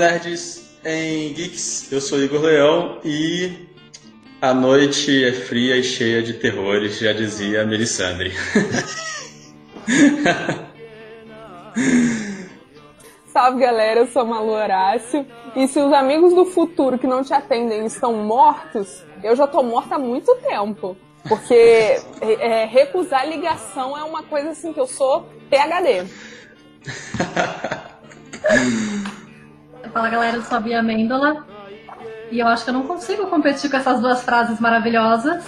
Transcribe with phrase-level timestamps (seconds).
[0.00, 3.68] Nerds em Geeks, eu sou Igor Leão e
[4.40, 8.32] a noite é fria e cheia de terrores, já dizia Melisandre.
[13.30, 17.34] Salve galera, eu sou Malu Horácio e se os amigos do futuro que não te
[17.34, 20.96] atendem estão mortos, eu já tô morta há muito tempo.
[21.28, 21.52] Porque
[22.22, 26.06] é, recusar ligação é uma coisa assim que eu sou PHD.
[29.92, 31.44] Fala galera, eu sou a Bia Amêndola
[32.30, 35.42] e eu acho que eu não consigo competir com essas duas frases maravilhosas.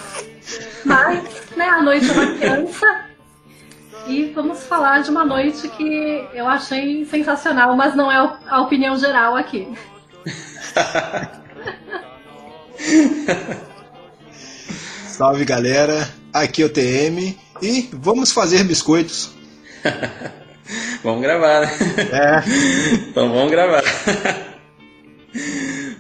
[0.85, 1.23] Mas,
[1.57, 3.05] né, a noite é uma criança
[4.09, 8.17] e vamos falar de uma noite que eu achei sensacional, mas não é
[8.49, 9.69] a opinião geral aqui.
[15.07, 19.31] Salve galera, aqui é o TM e vamos fazer biscoitos.
[21.03, 21.71] vamos gravar, né?
[22.13, 22.43] É.
[23.09, 23.83] então vamos gravar.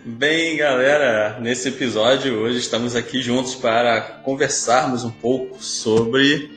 [0.04, 6.50] Bem, galera, nesse episódio hoje estamos aqui juntos para conversarmos um pouco sobre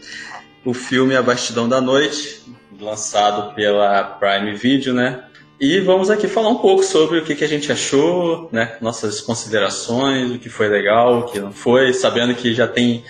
[0.64, 2.42] o filme A Bastidão da Noite,
[2.80, 5.24] lançado pela Prime Video, né?
[5.60, 8.76] E vamos aqui falar um pouco sobre o que, que a gente achou, né?
[8.82, 13.06] Nossas considerações, o que foi legal, o que não foi, sabendo que já tem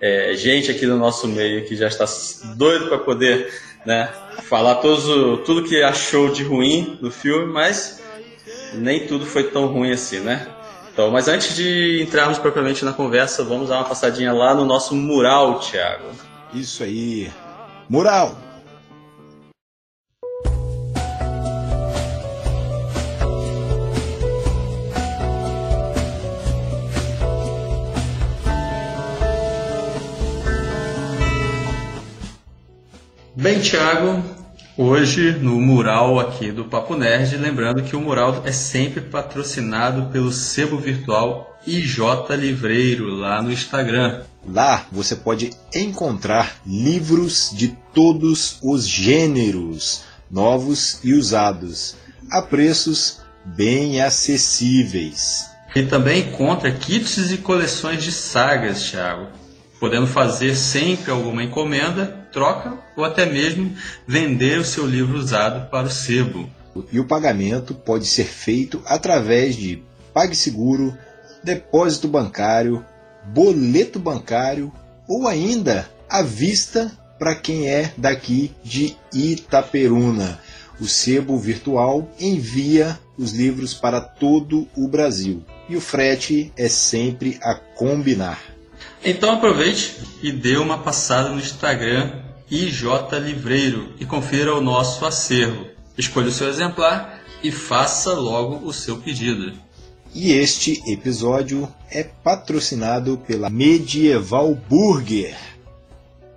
[0.00, 2.06] é, gente aqui no nosso meio que já está
[2.56, 3.52] doido para poder
[3.84, 4.08] né,
[4.42, 5.04] falar todos,
[5.44, 8.00] tudo que achou de ruim do filme, mas
[8.74, 10.46] nem tudo foi tão ruim assim, né?
[10.92, 14.94] Então, mas antes de entrarmos propriamente na conversa, vamos dar uma passadinha lá no nosso
[14.94, 16.04] mural, Thiago.
[16.52, 17.30] Isso aí.
[17.88, 18.49] Mural!
[33.50, 34.22] Bem, Thiago,
[34.78, 40.30] hoje no mural aqui do Papo Nerd, lembrando que o mural é sempre patrocinado pelo
[40.30, 41.98] sebo virtual IJ
[42.38, 44.22] Livreiro lá no Instagram.
[44.46, 51.96] Lá você pode encontrar livros de todos os gêneros, novos e usados,
[52.30, 55.46] a preços bem acessíveis.
[55.74, 59.26] E também encontra kits e coleções de sagas, Thiago,
[59.80, 63.74] podendo fazer sempre alguma encomenda, troca ou até mesmo
[64.06, 66.48] vender o seu livro usado para o sebo.
[66.92, 69.82] E o pagamento pode ser feito através de
[70.14, 70.96] PagSeguro,
[71.42, 72.84] depósito bancário,
[73.26, 74.72] boleto bancário
[75.08, 80.38] ou ainda à vista para quem é daqui de Itaperuna.
[80.80, 87.38] O sebo virtual envia os livros para todo o Brasil e o frete é sempre
[87.42, 88.40] a combinar.
[89.04, 92.84] Então aproveite e dê uma passada no Instagram IJ
[93.22, 95.66] Livreiro e confira o nosso acervo.
[95.96, 99.52] Escolha o seu exemplar e faça logo o seu pedido.
[100.14, 105.36] E este episódio é patrocinado pela Medieval Burger.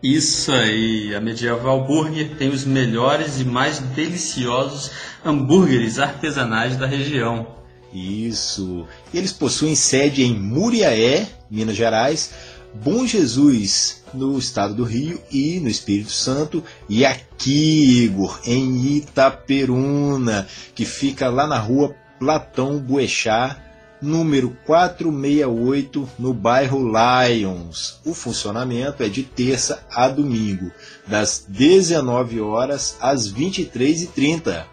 [0.02, 4.92] Isso aí, a Medieval Burger tem os melhores e mais deliciosos
[5.26, 7.48] hambúrgueres artesanais da região.
[7.94, 8.88] Isso.
[9.14, 12.32] Eles possuem sede em Muriaé, Minas Gerais,
[12.76, 20.48] Bom Jesus, no estado do Rio e no Espírito Santo, e aqui, Igor, em Itaperuna,
[20.74, 23.58] que fica lá na rua Platão Boechat,
[24.02, 28.00] número 468, no bairro Lions.
[28.04, 30.72] O funcionamento é de terça a domingo,
[31.06, 34.66] das 19 horas às 23h30.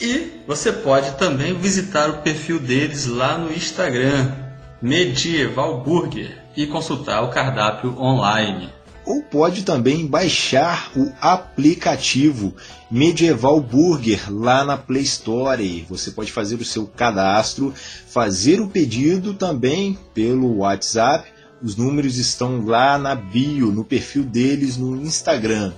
[0.00, 4.32] E você pode também visitar o perfil deles lá no Instagram,
[4.80, 8.70] Medieval Burger, e consultar o cardápio online.
[9.04, 12.54] Ou pode também baixar o aplicativo
[12.90, 15.86] Medieval Burger lá na Play Store.
[15.88, 17.72] Você pode fazer o seu cadastro,
[18.08, 21.30] fazer o pedido também pelo WhatsApp.
[21.62, 25.72] Os números estão lá na bio, no perfil deles no Instagram.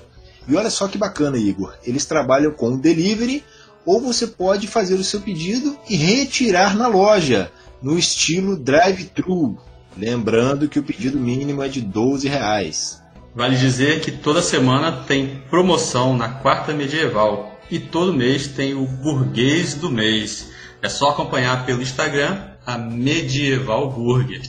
[0.49, 1.75] E olha só que bacana, Igor.
[1.85, 3.45] Eles trabalham com delivery
[3.85, 7.53] ou você pode fazer o seu pedido e retirar na loja,
[7.83, 9.59] no estilo drive-thru.
[9.99, 13.03] Lembrando que o pedido mínimo é de 12 reais.
[13.35, 17.59] Vale dizer que toda semana tem promoção na quarta medieval.
[17.71, 20.50] e todo mês tem o Burguês do Mês.
[20.81, 24.41] É só acompanhar pelo Instagram a Medieval Burger.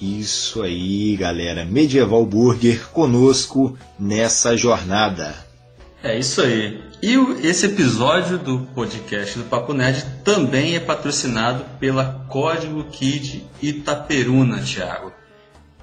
[0.00, 1.64] Isso aí, galera.
[1.64, 5.47] Medieval Burger conosco nessa jornada.
[6.02, 6.80] É isso aí.
[7.02, 7.14] E
[7.46, 15.12] esse episódio do podcast do Papo Nerd também é patrocinado pela Código Kid Itaperuna, Thiago.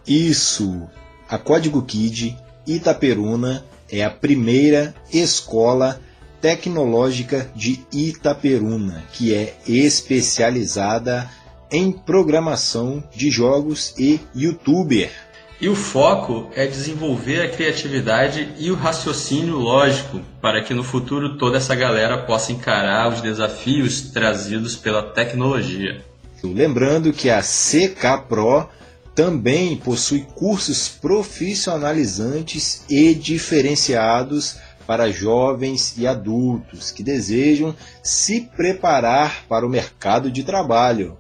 [0.08, 0.88] Isso.
[1.28, 6.00] A Código Kid Itaperuna é a primeira escola
[6.40, 11.30] tecnológica de Itaperuna, que é especializada
[11.72, 15.12] em programação de jogos e youtuber.
[15.60, 21.38] E o foco é desenvolver a criatividade e o raciocínio lógico para que no futuro
[21.38, 26.04] toda essa galera possa encarar os desafios trazidos pela tecnologia.
[26.44, 28.68] Lembrando que a CK Pro
[29.16, 37.74] também possui cursos profissionalizantes e diferenciados para jovens e adultos que desejam
[38.04, 41.18] se preparar para o mercado de trabalho.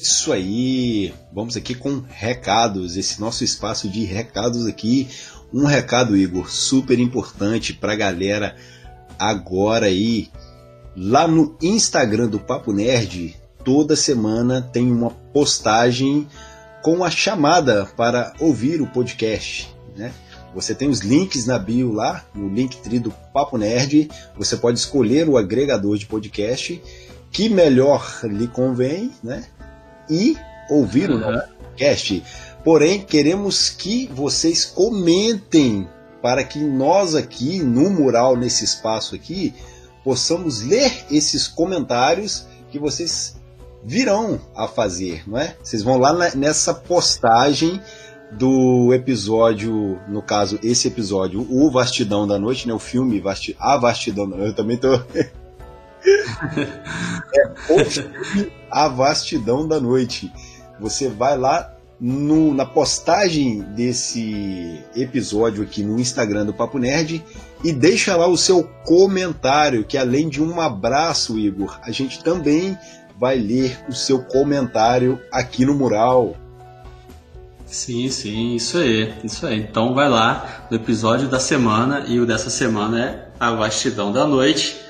[0.00, 5.08] Isso aí, vamos aqui com recados, esse nosso espaço de recados aqui.
[5.52, 8.54] Um recado, Igor, super importante para a galera
[9.18, 10.30] agora aí.
[10.96, 13.34] Lá no Instagram do Papo Nerd,
[13.64, 16.28] toda semana tem uma postagem
[16.80, 20.12] com a chamada para ouvir o podcast, né?
[20.54, 24.08] Você tem os links na bio lá, no Linktree do Papo Nerd.
[24.36, 26.80] Você pode escolher o agregador de podcast
[27.32, 29.44] que melhor lhe convém, né?
[30.08, 30.36] E
[30.68, 31.16] ouvir uhum.
[31.16, 32.24] o nosso podcast.
[32.64, 35.88] Porém, queremos que vocês comentem
[36.20, 39.54] para que nós aqui no mural, nesse espaço aqui,
[40.04, 43.36] possamos ler esses comentários que vocês
[43.84, 45.56] virão a fazer, não é?
[45.62, 47.80] Vocês vão lá nessa postagem
[48.32, 52.74] do episódio, no caso, esse episódio, o Vastidão da Noite, né?
[52.74, 54.50] O filme Vasti A Vastidão da Noite.
[54.50, 54.88] Eu também tô.
[56.06, 57.48] é
[58.70, 60.32] A Vastidão da Noite.
[60.80, 67.24] Você vai lá no, na postagem desse episódio aqui no Instagram do Papo Nerd
[67.64, 72.78] e deixa lá o seu comentário, que além de um abraço, Igor, a gente também
[73.18, 76.36] vai ler o seu comentário aqui no mural.
[77.66, 79.60] Sim, sim, isso aí, isso aí.
[79.60, 84.26] Então vai lá no episódio da semana e o dessa semana é a vastidão da
[84.26, 84.87] noite.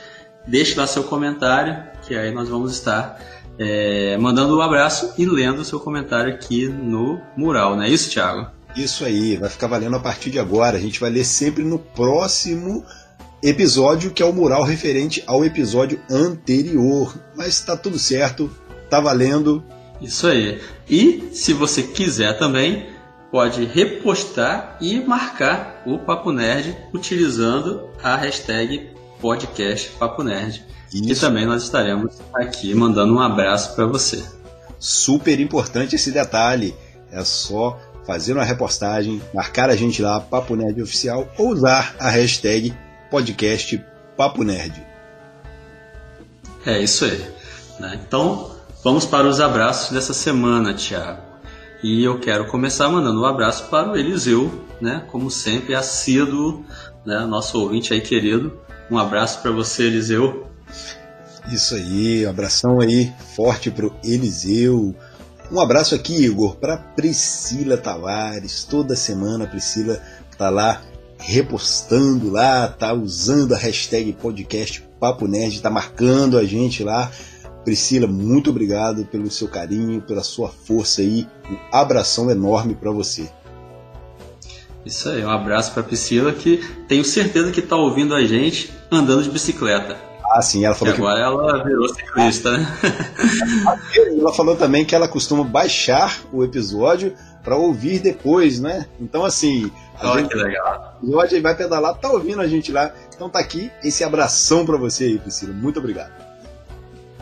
[0.49, 1.77] Deixe lá seu comentário,
[2.07, 3.21] que aí nós vamos estar
[3.59, 8.11] é, mandando um abraço e lendo o seu comentário aqui no mural, não é isso,
[8.11, 8.51] Thiago?
[8.75, 10.79] Isso aí, vai ficar valendo a partir de agora.
[10.79, 12.85] A gente vai ler sempre no próximo
[13.43, 17.15] episódio, que é o mural referente ao episódio anterior.
[17.37, 18.51] Mas está tudo certo,
[18.89, 19.63] tá valendo.
[20.01, 20.61] Isso aí.
[20.89, 22.87] E se você quiser também,
[23.31, 30.65] pode repostar e marcar o Papo Nerd utilizando a hashtag podcast Papo Nerd.
[30.93, 31.13] Isso.
[31.13, 34.25] E também nós estaremos aqui mandando um abraço para você.
[34.79, 36.75] Super importante esse detalhe.
[37.11, 42.09] É só fazer uma repostagem, marcar a gente lá, Papo Nerd Oficial, ou usar a
[42.09, 42.75] hashtag
[43.11, 43.85] podcast
[44.17, 44.83] Papo Nerd.
[46.65, 47.25] É isso aí.
[47.79, 48.01] Né?
[48.07, 48.51] Então,
[48.83, 51.23] vamos para os abraços dessa semana, Thiago.
[51.83, 55.05] E eu quero começar mandando um abraço para o Eliseu, né?
[55.11, 56.65] Como sempre, assíduo,
[57.07, 57.21] né?
[57.25, 58.59] Nosso ouvinte aí querido.
[58.91, 60.47] Um abraço para você, Eliseu.
[61.53, 64.95] Isso aí, um abração aí forte pro Eliseu.
[65.51, 68.65] Um abraço aqui, Igor, para Priscila Tavares.
[68.65, 70.01] Toda semana a Priscila
[70.37, 70.83] tá lá
[71.19, 77.11] repostando lá, tá usando a hashtag podcast Papo Nerd, tá marcando a gente lá.
[77.65, 81.27] Priscila, muito obrigado pelo seu carinho, pela sua força aí.
[81.51, 83.29] Um abração enorme para você.
[84.89, 89.23] Isso aí, um abraço para Priscila que tenho certeza que está ouvindo a gente andando
[89.23, 89.99] de bicicleta.
[90.33, 92.67] Ah, sim, ela falou que agora ela virou ciclista, né?
[94.19, 97.15] ela falou também que ela costuma baixar o episódio
[97.45, 98.87] para ouvir depois, né?
[98.99, 100.99] Então, assim, a Olha gente, que legal.
[101.03, 102.91] O Roger vai pedalar, tá ouvindo a gente lá.
[103.15, 105.53] Então tá aqui esse abração para você aí, Priscila.
[105.53, 106.13] Muito obrigado.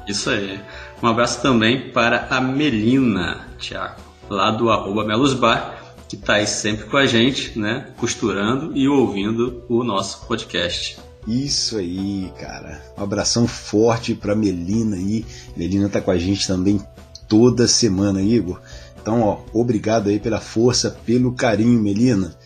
[0.06, 0.61] Isso aí.
[1.02, 5.75] Um abraço também para a Melina, Thiago, lá do arroba Melusbar,
[6.08, 7.88] que tá aí sempre com a gente, né?
[7.96, 10.98] Costurando e ouvindo o nosso podcast.
[11.26, 12.80] Isso aí, cara.
[12.96, 15.25] Um abração forte pra Melina aí.
[15.56, 16.80] Melina tá com a gente também
[17.28, 18.60] toda semana, Igor.
[19.00, 22.36] Então, ó, obrigado aí pela força, pelo carinho, Melina.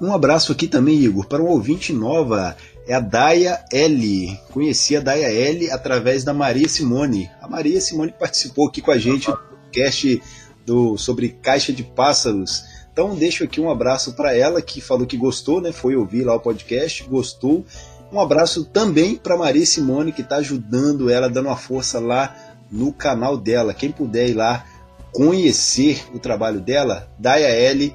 [0.00, 4.38] Um abraço aqui também, Igor, para um ouvinte nova, é a Daia L.
[4.50, 7.30] Conheci a Daia L através da Maria Simone.
[7.40, 10.22] A Maria Simone participou aqui com a gente do podcast
[10.64, 12.64] do, sobre caixa de pássaros.
[12.98, 15.70] Então deixo aqui um abraço para ela que falou que gostou, né?
[15.70, 17.64] Foi ouvir lá o podcast, gostou
[18.10, 22.34] um abraço também para Maria Simone, que está ajudando ela, dando uma força lá
[22.72, 23.74] no canal dela.
[23.74, 24.64] Quem puder ir lá
[25.12, 27.94] conhecer o trabalho dela, Daya L,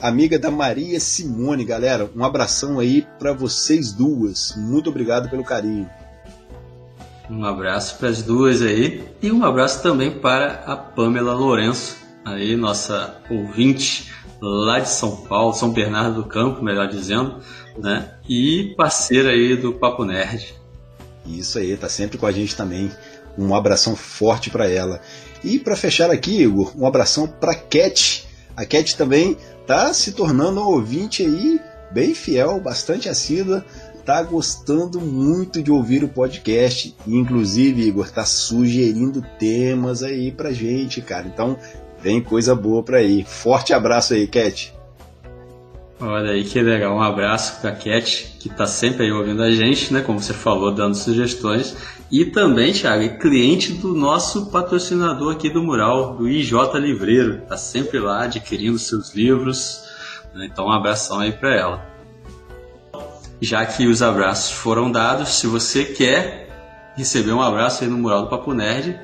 [0.00, 2.08] amiga da Maria Simone, galera.
[2.16, 4.54] Um abração aí para vocês duas.
[4.56, 5.90] Muito obrigado pelo carinho.
[7.28, 12.56] Um abraço para as duas aí e um abraço também para a Pamela Lourenço, aí
[12.56, 17.38] nossa ouvinte lá de São Paulo, São Bernardo do Campo, melhor dizendo,
[17.76, 18.14] né?
[18.28, 20.54] E parceira aí do Papo Nerd.
[21.26, 22.90] Isso aí, tá sempre com a gente também.
[23.36, 25.00] Um abração forte para ela.
[25.44, 28.26] E para fechar aqui, Igor, um abração para Cat.
[28.56, 31.60] A Cat também tá se tornando um ouvinte aí
[31.92, 33.64] bem fiel, bastante assídua,
[34.04, 36.96] tá gostando muito de ouvir o podcast.
[37.06, 41.28] Inclusive, Igor, tá sugerindo temas aí pra gente, cara.
[41.28, 41.56] Então,
[42.02, 43.24] vem coisa boa pra aí.
[43.24, 44.74] Forte abraço aí, Cat.
[46.00, 49.50] Olha aí que legal, um abraço para a Cat, que está sempre aí ouvindo a
[49.50, 50.00] gente, né?
[50.00, 51.76] Como você falou, dando sugestões.
[52.10, 57.38] E também, Thiago, é cliente do nosso patrocinador aqui do Mural, do IJ Livreiro.
[57.42, 59.82] Está sempre lá adquirindo seus livros.
[60.34, 60.48] Né?
[60.50, 61.86] Então, um abração aí para ela.
[63.40, 66.48] Já que os abraços foram dados, se você quer
[66.96, 68.98] receber um abraço aí no Mural do Papo Nerd,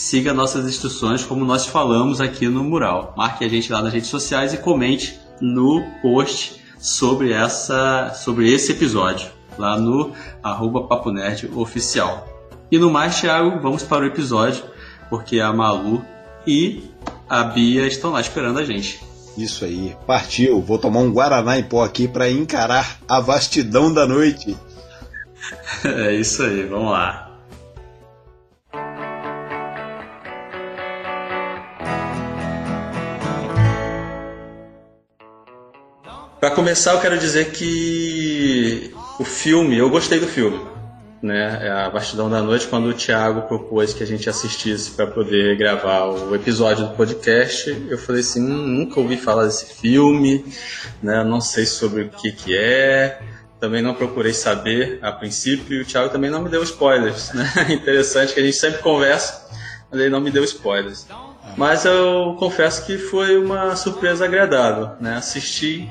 [0.00, 3.12] siga nossas instruções como nós falamos aqui no Mural.
[3.18, 8.72] Marque a gente lá nas redes sociais e comente no post sobre, essa, sobre esse
[8.72, 9.28] episódio,
[9.58, 12.26] lá no arroba Papo Nerd Oficial.
[12.72, 14.64] E no mais, Thiago, vamos para o episódio,
[15.10, 16.02] porque a Malu
[16.46, 16.82] e
[17.28, 19.04] a Bia estão lá esperando a gente.
[19.36, 20.62] Isso aí, partiu.
[20.62, 24.56] Vou tomar um Guaraná em pó aqui para encarar a vastidão da noite.
[25.84, 27.29] é isso aí, vamos lá.
[36.40, 40.58] Para começar, eu quero dizer que o filme, eu gostei do filme,
[41.22, 41.66] né?
[41.66, 45.58] É a Bastidão da Noite, quando o Thiago propôs que a gente assistisse para poder
[45.58, 50.42] gravar o episódio do podcast, eu falei assim, hum, nunca ouvi falar desse filme,
[51.02, 51.22] né?
[51.22, 53.20] Não sei sobre o que que é.
[53.60, 57.52] Também não procurei saber a princípio e o Thiago também não me deu spoilers, né?
[57.68, 59.46] Interessante que a gente sempre conversa,
[59.90, 61.06] mas ele não me deu spoilers.
[61.54, 65.16] Mas eu confesso que foi uma surpresa agradável, né?
[65.16, 65.86] Assisti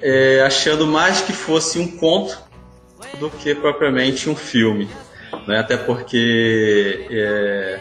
[0.00, 2.38] é, achando mais que fosse um conto
[3.18, 4.88] do que propriamente um filme.
[5.46, 5.58] Né?
[5.58, 7.80] Até porque é,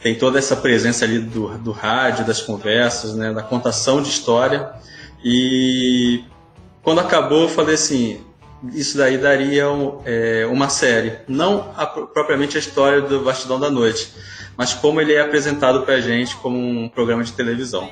[0.00, 3.32] tem toda essa presença ali do, do rádio, das conversas, né?
[3.32, 4.70] da contação de história.
[5.24, 6.24] E
[6.82, 8.20] quando acabou, eu falei assim:
[8.72, 11.18] isso daí daria um, é, uma série.
[11.28, 14.12] Não a, propriamente a história do Bastidão da Noite,
[14.56, 17.90] mas como ele é apresentado para a gente como um programa de televisão.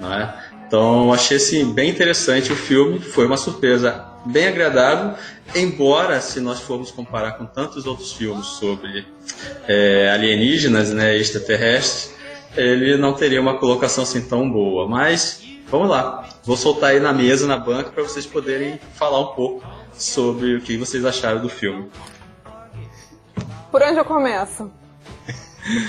[0.00, 0.34] Não é?
[0.72, 5.14] Então achei assim, bem interessante o filme, foi uma surpresa bem agradável,
[5.54, 9.06] embora se nós formos comparar com tantos outros filmes sobre
[9.68, 12.14] é, alienígenas, né, extraterrestres,
[12.56, 14.88] ele não teria uma colocação assim tão boa.
[14.88, 16.26] Mas vamos lá.
[16.42, 19.62] Vou soltar aí na mesa, na banca, para vocês poderem falar um pouco
[19.92, 21.90] sobre o que vocês acharam do filme.
[23.70, 24.72] Por onde eu começo?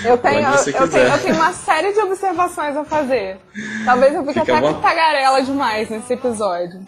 [0.04, 3.38] Eu tenho, eu, tenho, eu tenho uma série de observações a fazer.
[3.84, 6.84] Talvez eu fique Fica até tagarela demais nesse episódio.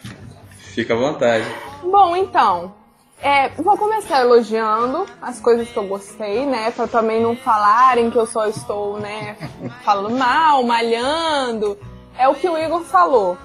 [0.58, 1.44] Fica à vontade.
[1.82, 2.74] Bom, então,
[3.20, 6.70] é, vou começar elogiando as coisas que eu gostei, né?
[6.70, 9.36] Pra também não falarem que eu só estou, né,
[9.84, 11.78] falando mal, malhando.
[12.18, 13.36] É o que o Igor falou.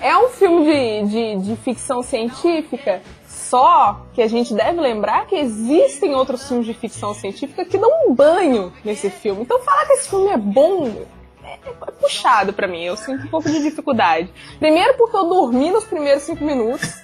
[0.00, 3.02] É um filme de, de, de ficção científica,
[3.52, 7.90] só que a gente deve lembrar que existem outros filmes de ficção científica que dão
[8.06, 9.42] um banho nesse filme.
[9.42, 11.04] Então falar que esse filme é bom
[11.44, 12.82] é, é puxado pra mim.
[12.82, 14.32] Eu sinto um pouco de dificuldade.
[14.58, 16.94] Primeiro porque eu dormi nos primeiros cinco minutos.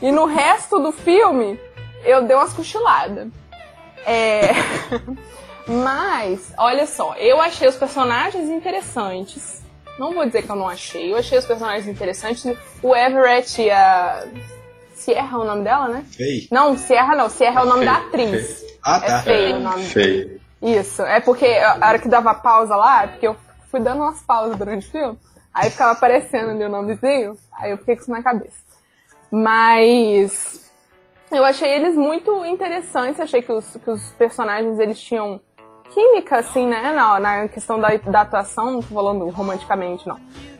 [0.00, 1.58] E no resto do filme,
[2.04, 3.26] eu dei umas cochiladas.
[4.06, 4.52] É...
[5.66, 9.64] Mas, olha só, eu achei os personagens interessantes.
[9.98, 11.12] Não vou dizer que eu não achei.
[11.12, 12.56] Eu achei os personagens interessantes.
[12.80, 14.28] O Everett e a.
[14.94, 16.04] Sierra é o nome dela, né?
[16.10, 16.48] Fei.
[16.50, 17.28] Não, Sierra não.
[17.28, 18.64] Sierra é o nome da Fei, atriz.
[18.84, 19.22] Ah, É tá.
[19.22, 19.84] feio o nome.
[19.84, 20.40] Feio.
[20.60, 23.36] Isso, é porque a hora que dava pausa lá, é porque eu
[23.70, 25.18] fui dando umas pausas durante o filme,
[25.52, 28.62] aí ficava aparecendo ali o nomezinho, aí eu fiquei com isso na cabeça.
[29.30, 30.70] Mas
[31.30, 35.40] eu achei eles muito interessantes, achei que os, que os personagens eles tinham
[35.92, 40.18] química, assim, né, na, na questão da, da atuação, não tô falando romanticamente, não.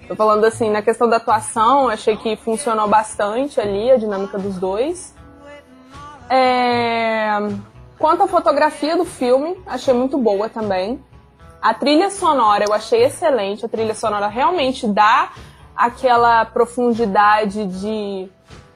[0.08, 4.58] Tô falando assim, na questão da atuação, achei que funcionou bastante ali a dinâmica dos
[4.58, 5.14] dois.
[6.28, 7.38] É...
[7.98, 11.02] Quanto à fotografia do filme, achei muito boa também.
[11.60, 13.64] A trilha sonora eu achei excelente.
[13.64, 15.30] A trilha sonora realmente dá
[15.76, 18.28] aquela profundidade de,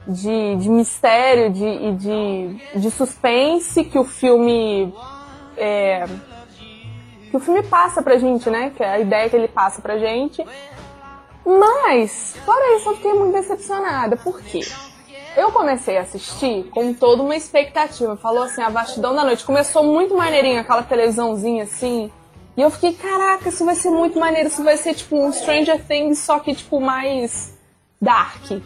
[0.07, 4.95] de, de mistério de, e de, de suspense que o filme.
[5.57, 6.07] é,
[7.31, 8.73] que o filme passa pra gente, né?
[8.77, 10.45] Que é a ideia que ele passa pra gente.
[11.47, 14.17] Mas, fora isso, eu fiquei muito decepcionada.
[14.17, 14.61] Por quê?
[15.37, 18.17] Eu comecei a assistir com toda uma expectativa.
[18.17, 19.45] Falou assim, a vastidão da noite.
[19.45, 22.11] Começou muito maneirinho, aquela televisãozinha assim.
[22.57, 24.49] E eu fiquei, caraca, isso vai ser muito maneiro.
[24.49, 27.57] Isso vai ser tipo um Stranger Things, só que tipo mais
[28.01, 28.61] dark,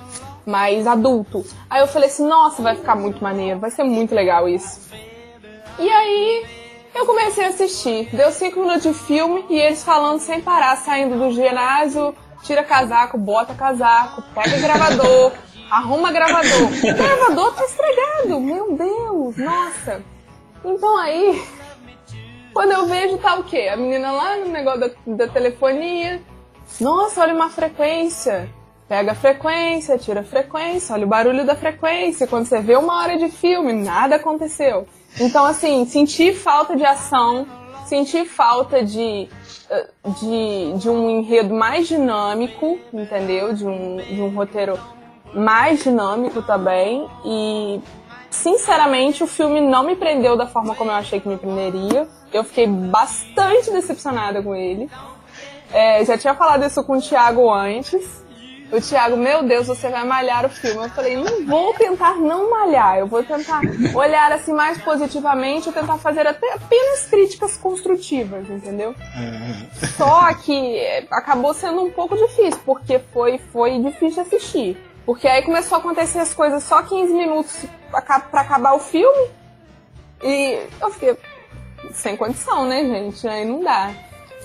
[0.47, 1.45] mais adulto.
[1.69, 4.89] Aí eu falei assim, nossa, vai ficar muito maneiro, vai ser muito legal isso.
[5.79, 6.47] E aí
[6.95, 8.09] eu comecei a assistir.
[8.15, 13.19] Deu cinco minutos de filme e eles falando sem parar, saindo do ginásio, tira casaco,
[13.19, 15.33] bota casaco, pega gravador,
[15.71, 16.69] arruma gravador.
[16.69, 20.03] O gravador tá estragado, meu Deus, nossa.
[20.65, 21.43] Então aí,
[22.53, 23.71] quando eu vejo tá o quê?
[23.73, 26.21] A menina lá no negócio da, da telefonia.
[26.81, 28.49] Nossa, olha uma frequência.
[28.89, 32.27] Pega a frequência, tira a frequência, olha o barulho da frequência.
[32.27, 34.87] Quando você vê uma hora de filme, nada aconteceu.
[35.21, 37.47] Então, assim, senti falta de ação,
[37.87, 39.29] senti falta de,
[40.21, 43.53] de, de um enredo mais dinâmico, entendeu?
[43.53, 44.79] De um, de um roteiro
[45.35, 47.09] mais dinâmico também.
[47.25, 47.81] E,
[48.31, 52.09] sinceramente, o filme não me prendeu da forma como eu achei que me prenderia.
[52.33, 54.91] Eu fiquei bastante decepcionada com ele.
[55.73, 58.25] É, já tinha falado isso com o Thiago antes.
[58.73, 60.85] O Thiago, meu Deus, você vai malhar o filme.
[60.85, 63.61] Eu falei, não vou tentar não malhar, eu vou tentar
[63.95, 68.95] olhar assim mais positivamente, eu tentar fazer até apenas críticas construtivas, entendeu?
[69.97, 70.81] Só que
[71.11, 74.77] acabou sendo um pouco difícil, porque foi, foi difícil assistir.
[75.05, 79.31] Porque aí começou a acontecer as coisas só 15 minutos pra, pra acabar o filme.
[80.23, 81.17] E eu fiquei
[81.93, 83.27] sem condição, né, gente?
[83.27, 83.91] Aí não dá.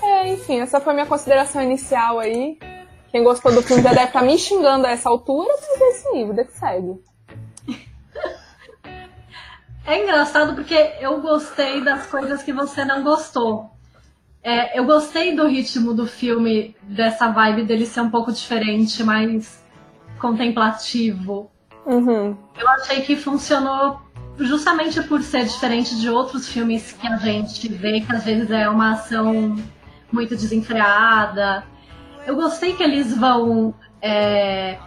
[0.02, 2.58] É, enfim, essa foi a minha consideração inicial aí.
[3.16, 6.12] Quem gostou do filme já deve estar me xingando a essa altura, mas é esse
[6.12, 7.02] nível, que segue.
[9.88, 13.70] É engraçado porque eu gostei das coisas que você não gostou.
[14.44, 19.64] É, eu gostei do ritmo do filme, dessa vibe dele ser um pouco diferente, mais
[20.20, 21.50] contemplativo.
[21.86, 22.36] Uhum.
[22.60, 24.02] Eu achei que funcionou
[24.38, 28.68] justamente por ser diferente de outros filmes que a gente vê, que às vezes é
[28.68, 29.56] uma ação
[30.12, 31.64] muito desenfreada.
[32.26, 33.74] Eu gostei que eles vão.
[34.02, 34.78] é,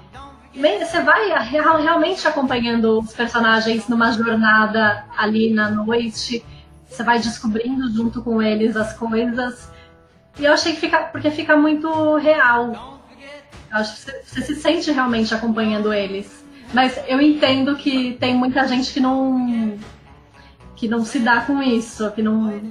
[0.81, 6.45] Você vai real- realmente acompanhando os personagens numa jornada ali na noite.
[6.89, 9.71] Você vai descobrindo junto com eles as coisas.
[10.39, 10.99] E eu achei que fica.
[11.05, 12.99] Porque fica muito real.
[13.71, 16.45] Eu acho que você, você se sente realmente acompanhando eles.
[16.73, 19.79] Mas eu entendo que tem muita gente que não.
[20.79, 22.63] Que não se dá com isso, que não.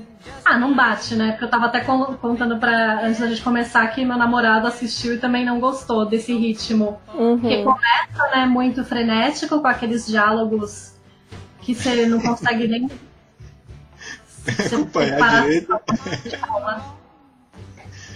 [0.45, 1.31] Ah, não bate, né?
[1.31, 3.01] Porque eu tava até con- contando pra.
[3.05, 7.01] antes da gente começar que meu namorado assistiu e também não gostou desse ritmo.
[7.11, 7.63] Que Uhum.
[7.65, 10.93] começa, né, muito frenético, com aqueles diálogos
[11.61, 12.89] que você não consegue nem.
[14.65, 15.77] Acompanhar direito.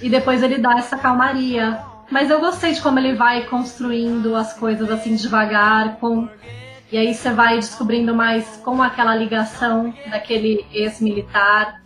[0.01, 1.80] E depois ele dá essa calmaria.
[2.10, 6.27] Mas eu gostei de como ele vai construindo as coisas assim devagar, com
[6.91, 11.82] e aí você vai descobrindo mais como aquela ligação daquele ex-militar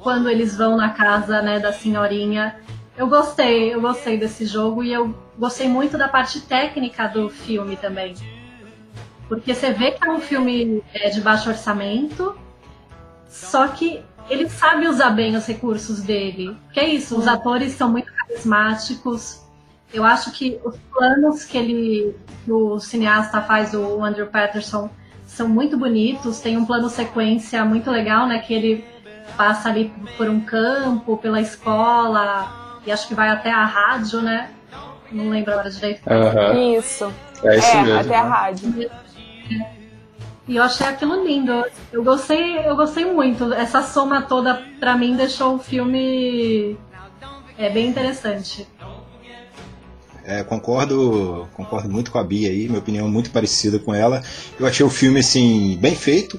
[0.00, 2.56] quando eles vão na casa né, da senhorinha.
[2.96, 7.76] Eu gostei, eu gostei desse jogo e eu gostei muito da parte técnica do filme
[7.76, 8.14] também.
[9.28, 12.36] Porque você vê que é um filme é, de baixo orçamento,
[13.28, 16.56] só que ele sabe usar bem os recursos dele.
[16.72, 19.40] Que é isso, os atores são muito carismáticos,
[19.92, 24.90] eu acho que os planos que ele, que o cineasta faz, o Andrew Patterson,
[25.26, 26.40] são muito bonitos.
[26.40, 28.38] Tem um plano sequência muito legal, né?
[28.38, 28.84] Que ele
[29.36, 34.50] passa ali por um campo, pela escola, e acho que vai até a rádio, né?
[35.10, 36.02] Não lembro agora direito.
[36.06, 36.78] Uhum.
[36.78, 37.12] Isso.
[37.42, 38.00] É isso é, mesmo.
[38.00, 38.90] Até a rádio.
[40.46, 41.64] E eu achei aquilo lindo.
[41.92, 43.52] Eu gostei, eu gostei muito.
[43.52, 46.76] Essa soma toda, pra mim, deixou o filme
[47.58, 48.66] é, bem interessante.
[50.28, 54.22] É, concordo, concordo muito com a Bia aí, minha opinião é muito parecida com ela.
[54.60, 56.38] Eu achei o filme assim bem feito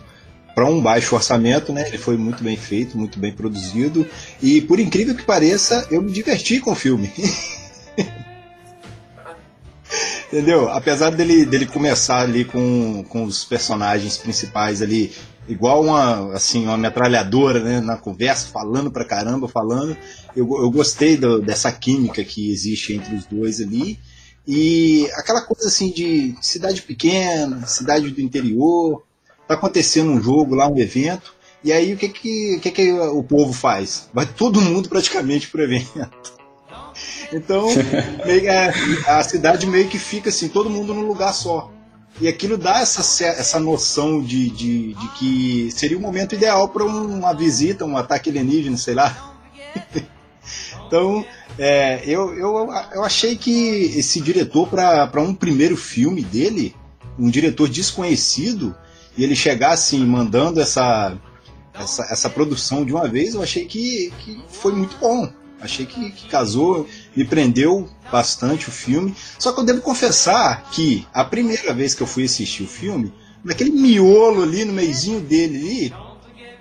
[0.54, 1.88] para um baixo orçamento, né?
[1.88, 4.08] Ele foi muito bem feito, muito bem produzido
[4.40, 7.12] e por incrível que pareça, eu me diverti com o filme.
[10.32, 10.70] Entendeu?
[10.70, 15.12] Apesar dele, dele começar ali com, com os personagens principais ali
[15.50, 19.98] igual uma assim uma metralhadora né, na conversa, falando pra caramba, falando.
[20.36, 24.00] Eu, eu gostei do, dessa química que existe entre os dois ali.
[24.48, 29.04] E aquela coisa assim de cidade pequena, cidade do interior,
[29.48, 33.22] tá acontecendo um jogo lá, um evento, e aí o que que, que, que o
[33.24, 34.10] povo faz?
[34.14, 35.90] Vai todo mundo praticamente pro evento.
[37.32, 37.68] Então,
[39.08, 41.72] a, a cidade meio que fica assim, todo mundo num lugar só.
[42.22, 46.84] E aquilo dá essa, essa noção de, de, de que seria o momento ideal para
[46.84, 49.38] uma visita, um ataque alienígena, sei lá.
[50.86, 51.26] então,
[51.58, 56.76] é, eu, eu, eu achei que esse diretor, para um primeiro filme dele,
[57.18, 58.76] um diretor desconhecido,
[59.18, 61.18] e ele chegar assim, mandando essa,
[61.74, 65.32] essa, essa produção de uma vez, eu achei que, que foi muito bom.
[65.62, 69.16] Achei que, que, casou, me prendeu bastante o filme.
[69.38, 73.14] Só que eu devo confessar que a primeira vez que eu fui assistir o filme,
[73.44, 75.94] naquele miolo ali, no meizinho dele ali,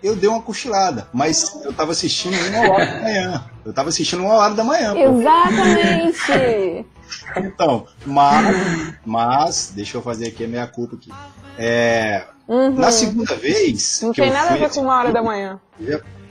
[0.02, 1.08] eu dei uma cochilada.
[1.12, 3.44] Mas eu tava assistindo uma hora da manhã.
[3.64, 4.94] Eu tava assistindo uma hora da manhã.
[4.96, 6.86] Exatamente!
[7.38, 11.10] então, mas, mas, deixa eu fazer aqui a minha culpa aqui.
[11.56, 12.74] É, uhum.
[12.74, 14.00] Na segunda vez.
[14.02, 15.60] Não tem nada a ver com uma hora da manhã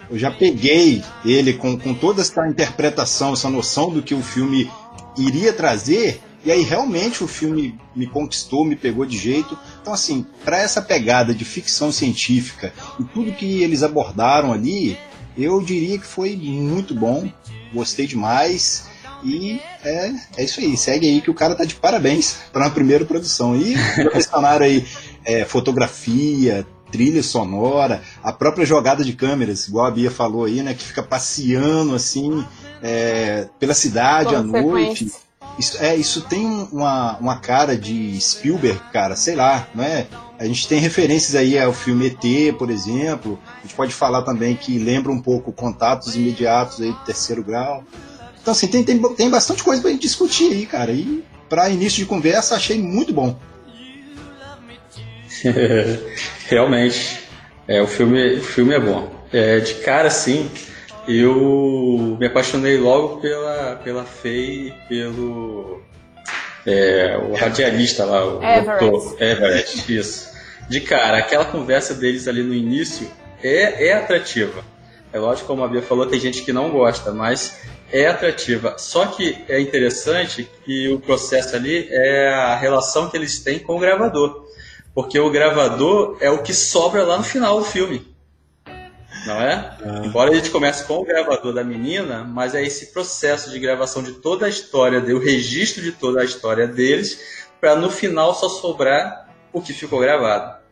[0.10, 4.70] eu já peguei ele com, com toda essa interpretação, essa noção do que o filme
[5.18, 9.58] iria trazer, e aí realmente o filme me conquistou, me pegou de jeito.
[9.82, 14.98] Então, assim, para essa pegada de ficção científica e tudo que eles abordaram ali,
[15.38, 17.30] eu diria que foi muito bom,
[17.74, 18.88] gostei demais.
[19.24, 22.72] E é, é isso aí, segue aí que o cara tá de parabéns para uma
[22.72, 23.56] primeira produção.
[23.60, 23.76] E
[24.14, 24.86] questionaram aí
[25.26, 30.74] é, fotografia, trilha sonora, a própria jogada de câmeras, igual a Bia falou aí, né,
[30.74, 32.46] que fica passeando assim
[32.82, 35.12] é, pela cidade à noite.
[35.58, 40.06] Isso, é, isso tem uma, uma cara de Spielberg, cara, sei lá, não é?
[40.40, 43.40] A gente tem referências aí ao filme ET, por exemplo.
[43.58, 47.84] A gente pode falar também que lembra um pouco contatos imediatos aí do terceiro grau.
[48.40, 50.92] Então, assim, tem, tem, tem bastante coisa pra gente discutir aí, cara.
[50.92, 53.38] E para início de conversa, achei muito bom.
[56.48, 57.20] Realmente,
[57.68, 59.12] é, o, filme, o filme é bom.
[59.32, 60.50] É, de cara, sim,
[61.08, 65.82] eu me apaixonei logo pela, pela Faye e pelo
[66.66, 68.86] é, o radialista lá, o Everett.
[68.86, 70.30] doutor Everett, isso.
[70.70, 73.10] De cara, aquela conversa deles ali no início
[73.42, 74.64] é, é atrativa.
[75.14, 78.76] É lógico, como a Bia falou, tem gente que não gosta, mas é atrativa.
[78.78, 83.78] Só que é interessante que o processo ali é a relação que eles têm com
[83.78, 84.46] o gravador.
[84.98, 88.04] Porque o gravador é o que sobra lá no final do filme.
[89.28, 89.78] Não é?
[89.86, 90.02] Ah.
[90.04, 94.02] Embora a gente comece com o gravador da menina, mas é esse processo de gravação
[94.02, 98.50] de toda a história, o registro de toda a história deles, para no final só
[98.50, 100.64] sobrar o que ficou gravado.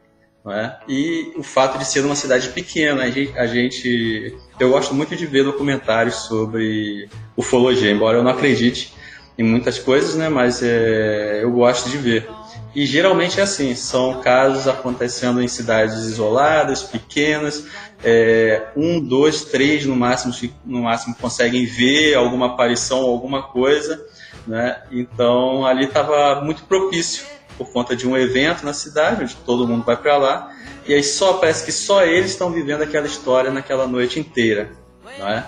[0.44, 0.80] Não é?
[0.90, 5.16] E o fato de ser uma cidade pequena, a gente, a gente, eu gosto muito
[5.16, 7.08] de ver documentários sobre
[7.38, 8.92] ufologia, embora eu não acredite
[9.38, 10.30] em muitas coisas, né?
[10.30, 12.28] Mas é, eu gosto de ver.
[12.76, 17.66] E geralmente é assim, são casos acontecendo em cidades isoladas, pequenas,
[18.04, 20.34] é, um, dois, três no máximo,
[20.66, 24.06] no máximo conseguem ver alguma aparição, alguma coisa,
[24.46, 24.84] né?
[24.92, 27.26] Então ali estava muito propício
[27.58, 30.52] por conta de um evento na cidade, onde todo mundo vai para lá,
[30.86, 34.72] e aí só parece que só eles estão vivendo aquela história naquela noite inteira,
[35.18, 35.46] não é?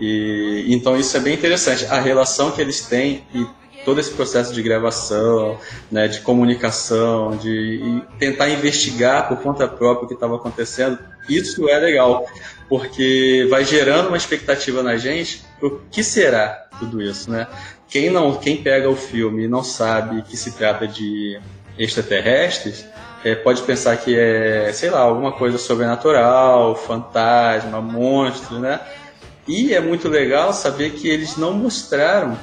[0.00, 3.46] E então isso é bem interessante, a relação que eles têm e
[3.84, 5.58] todo esse processo de gravação,
[5.90, 11.78] né, de comunicação, de tentar investigar por conta própria o que estava acontecendo, isso é
[11.78, 12.26] legal,
[12.68, 17.46] porque vai gerando uma expectativa na gente o que será tudo isso, né?
[17.88, 21.40] Quem não, quem pega o filme e não sabe que se trata de
[21.78, 22.86] extraterrestres,
[23.24, 28.80] é, pode pensar que é, sei lá, alguma coisa sobrenatural, fantasma, monstro, né?
[29.46, 32.38] E é muito legal saber que eles não mostraram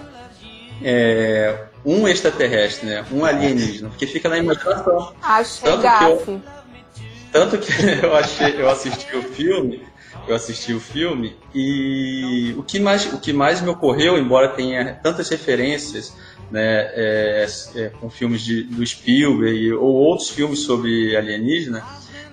[0.84, 3.06] é, um extraterrestre, né?
[3.12, 5.14] Um alienígena, porque fica na imaginação.
[5.22, 6.42] Achei tanto que, eu,
[7.32, 7.72] tanto que
[8.04, 9.88] eu, achei, eu assisti o filme,
[10.28, 15.00] eu assisti o filme e o que mais, o que mais me ocorreu, embora tenha
[15.02, 16.14] tantas referências
[16.52, 21.84] né, é, é, com filmes de, do Spielberg ou outros filmes sobre alienígena,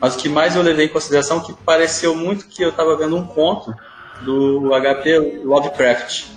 [0.00, 2.96] mas o que mais eu levei em consideração é que pareceu muito que eu estava
[2.96, 3.74] vendo um conto
[4.22, 6.33] do HP Lovecraft,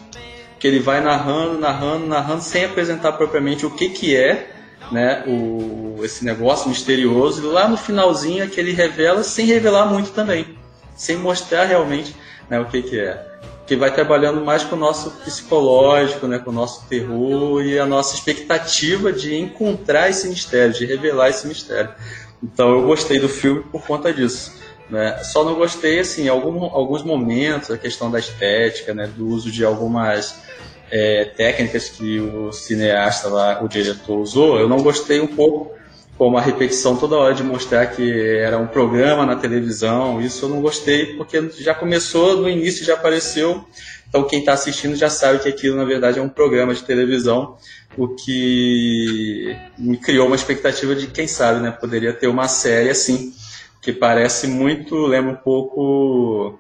[0.60, 4.52] que ele vai narrando, narrando, narrando, sem apresentar propriamente o que, que é
[4.92, 9.86] né, o, esse negócio misterioso, e lá no finalzinho é que ele revela, sem revelar
[9.86, 10.58] muito também,
[10.96, 12.16] sem mostrar realmente
[12.50, 13.28] né, o que, que é
[13.68, 17.86] que vai trabalhando mais com o nosso psicológico, né, com o nosso terror e a
[17.86, 21.94] nossa expectativa de encontrar esse mistério, de revelar esse mistério.
[22.42, 24.54] Então eu gostei do filme por conta disso.
[24.90, 25.22] Né?
[25.24, 29.66] Só não gostei, assim, algum, alguns momentos, a questão da estética, né, do uso de
[29.66, 30.42] algumas
[30.90, 35.76] é, técnicas que o cineasta lá, o diretor usou, eu não gostei um pouco
[36.18, 40.50] como a repetição toda hora de mostrar que era um programa na televisão, isso eu
[40.50, 43.64] não gostei, porque já começou no início, já apareceu,
[44.10, 47.58] então quem está assistindo já sabe que aquilo na verdade é um programa de televisão,
[47.96, 53.32] o que me criou uma expectativa de quem sabe, né, poderia ter uma série assim,
[53.82, 56.60] que parece muito, lembra um pouco,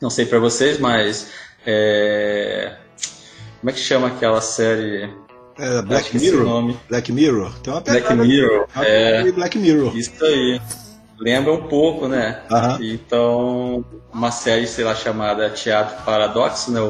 [0.00, 1.30] não sei para vocês, mas
[1.66, 2.76] é,
[3.60, 5.10] como é que chama aquela série
[5.58, 6.76] é, Black Mirror.
[6.88, 7.58] Black Mirror.
[7.60, 8.66] Tem uma Black Mirror.
[8.76, 9.96] É, Black Mirror.
[9.96, 10.60] Isso aí.
[11.18, 12.42] Lembra um pouco, né?
[12.80, 13.82] Então,
[14.12, 16.80] uma série, sei lá, chamada Teatro Paradoxo, né?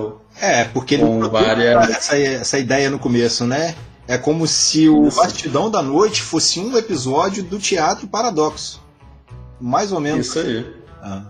[0.40, 1.90] É, porque com ele várias...
[1.90, 3.74] essa, essa ideia no começo, né?
[4.08, 5.16] É como se o Isso.
[5.16, 8.80] Bastidão da Noite fosse um episódio do Teatro Paradoxo.
[9.60, 10.26] Mais ou menos.
[10.26, 10.66] Isso aí.
[11.02, 11.22] Ah.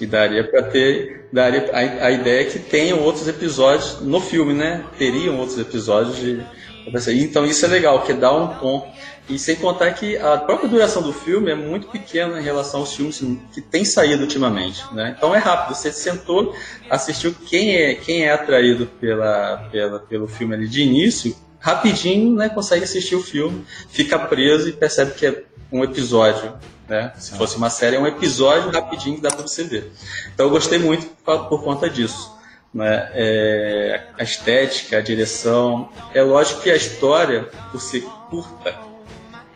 [0.00, 1.28] E daria para ter.
[1.32, 4.84] Daria, a, a ideia é que tenham outros episódios no filme, né?
[4.98, 6.44] Teriam outros episódios de
[6.86, 8.92] então isso é legal, que dá um tom.
[9.28, 12.94] E sem contar que a própria duração do filme é muito pequena em relação aos
[12.94, 13.22] filmes
[13.54, 14.84] que têm saído ultimamente.
[14.92, 15.14] Né?
[15.16, 16.54] Então é rápido, você sentou,
[16.90, 22.50] assistiu quem é, quem é atraído pela, pela, pelo filme ali de início, rapidinho né,
[22.50, 26.52] consegue assistir o filme, fica preso e percebe que é um episódio.
[26.88, 27.12] Né?
[27.18, 29.92] Se fosse uma série, é um episódio rapidinho que dá para você ver.
[30.34, 32.34] Então eu gostei muito por, por conta disso
[32.74, 33.08] né?
[33.14, 35.88] É, a estética, a direção.
[36.12, 38.74] É lógico que a história, por ser curta,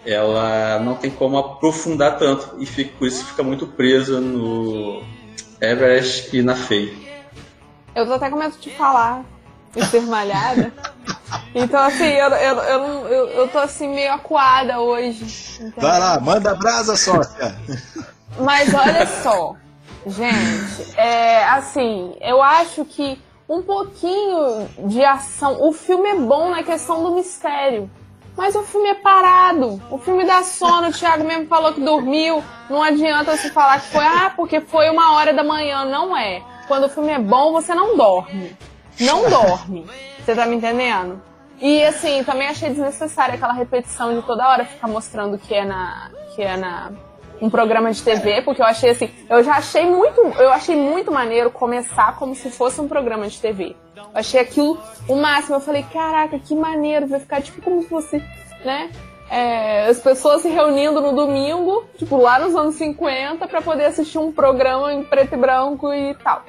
[0.07, 5.03] ela não tem como aprofundar tanto e fica, por isso fica muito presa no
[5.61, 7.09] Everest e na Faye.
[7.95, 9.25] Eu tô até com medo de falar
[9.75, 10.73] e ser malhada.
[11.55, 15.57] Então, assim, eu, eu, eu, eu, eu tô assim meio acuada hoje.
[15.61, 15.91] Entendeu?
[15.91, 17.57] Vai lá, manda brasa, sócia.
[18.39, 19.57] Mas olha só,
[20.09, 25.69] Gente, é assim, eu acho que um pouquinho de ação.
[25.69, 27.91] O filme é bom na questão do mistério.
[28.37, 29.83] Mas o filme é parado.
[29.91, 30.89] O filme dá sono.
[30.89, 32.43] O Thiago mesmo falou que dormiu.
[32.71, 35.85] Não adianta você falar que foi, ah, porque foi uma hora da manhã.
[35.85, 36.43] Não é.
[36.69, 38.57] Quando o filme é bom, você não dorme.
[39.01, 39.85] Não dorme.
[40.29, 41.23] Você tá me entendendo?
[41.59, 46.11] E assim, também achei desnecessária aquela repetição de toda hora ficar mostrando que é na.
[46.35, 46.93] que é na
[47.41, 51.11] um programa de TV, porque eu achei assim, eu já achei muito, eu achei muito
[51.11, 53.75] maneiro começar como se fosse um programa de TV.
[53.97, 55.57] Eu achei aquilo o máximo.
[55.57, 58.23] Eu falei, caraca, que maneiro, vai ficar tipo como se fosse,
[58.63, 58.91] né?
[59.31, 64.19] É, as pessoas se reunindo no domingo, tipo lá nos anos 50, para poder assistir
[64.19, 66.43] um programa em preto e branco e tal.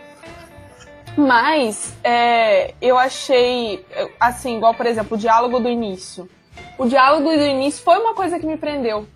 [1.19, 3.85] Mas é, eu achei,
[4.19, 6.29] assim, igual por exemplo, o diálogo do início.
[6.77, 9.07] O diálogo do início foi uma coisa que me prendeu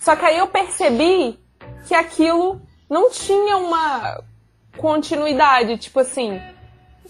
[0.00, 1.38] só que aí eu percebi
[1.86, 4.22] que aquilo não tinha uma
[4.76, 6.40] continuidade, tipo assim,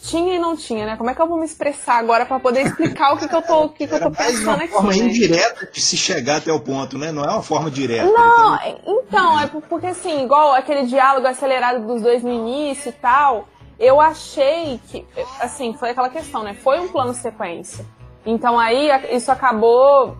[0.02, 0.96] tinha e não tinha, né?
[0.96, 3.42] Como é que eu vou me expressar agora para poder explicar o que, que eu
[3.42, 4.72] tô, o que, que eu tô pensando aqui?
[4.72, 5.08] É uma forma né?
[5.08, 7.12] indireta de se chegar até o ponto, né?
[7.12, 8.10] Não é uma forma direta.
[8.10, 13.48] Não, então, é porque assim, igual aquele diálogo acelerado dos dois no início e tal,
[13.80, 15.06] eu achei que,
[15.40, 16.52] assim, foi aquela questão, né?
[16.52, 17.86] Foi um plano sequência.
[18.24, 20.16] Então aí isso acabou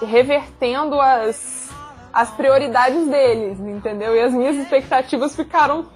[0.00, 1.70] revertendo as
[2.12, 4.14] as prioridades deles, entendeu?
[4.14, 5.86] E as minhas expectativas ficaram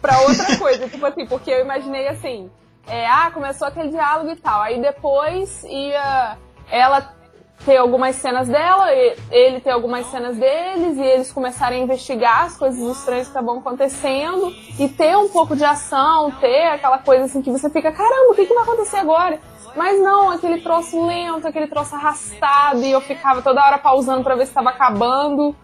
[0.00, 2.50] para outra coisa, tipo assim, porque eu imaginei assim,
[2.86, 4.62] é, ah, começou aquele diálogo e tal.
[4.62, 6.36] Aí depois ia
[6.68, 7.15] ela
[7.64, 8.92] ter algumas cenas dela,
[9.30, 13.58] ele ter algumas cenas deles, e eles começarem a investigar as coisas estranhas que estavam
[13.58, 18.32] acontecendo, e ter um pouco de ação, ter aquela coisa assim que você fica, caramba,
[18.32, 19.40] o que, que vai acontecer agora?
[19.74, 24.34] Mas não, aquele troço lento, aquele troço arrastado, e eu ficava toda hora pausando para
[24.34, 25.54] ver se estava acabando.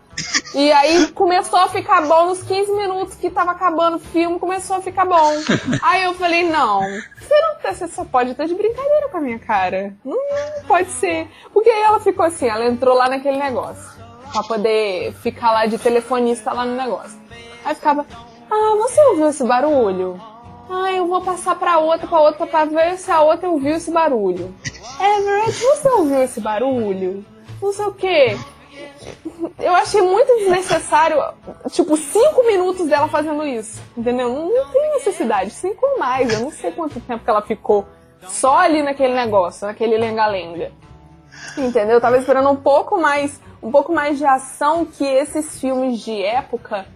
[0.55, 4.77] E aí começou a ficar bom nos 15 minutos que tava acabando o filme, começou
[4.77, 5.33] a ficar bom.
[5.83, 9.21] Aí eu falei, não, você não tá, você só pode estar de brincadeira com a
[9.21, 9.95] minha cara.
[10.05, 11.29] Não, não pode ser.
[11.53, 14.03] Porque aí ela ficou assim, ela entrou lá naquele negócio.
[14.31, 17.19] Pra poder ficar lá de telefonista lá no negócio.
[17.65, 18.05] Aí ficava,
[18.51, 20.21] ah, você ouviu esse barulho?
[20.69, 23.91] Ah, eu vou passar pra outra, pra outra, pra ver se a outra ouviu esse
[23.91, 24.55] barulho.
[25.01, 27.25] Everett, você ouviu esse barulho?
[27.61, 28.37] Não sei o quê
[29.59, 31.17] eu achei muito desnecessário,
[31.71, 33.81] tipo, cinco minutos dela fazendo isso.
[33.97, 34.29] Entendeu?
[34.29, 35.51] Não, não tem necessidade.
[35.51, 36.33] Cinco ou mais.
[36.33, 37.87] Eu não sei quanto tempo que ela ficou
[38.27, 40.73] só ali naquele negócio, naquele lenga-lenga.
[41.57, 41.97] Entendeu?
[41.97, 46.23] Eu tava esperando um pouco mais, um pouco mais de ação que esses filmes de
[46.23, 46.87] época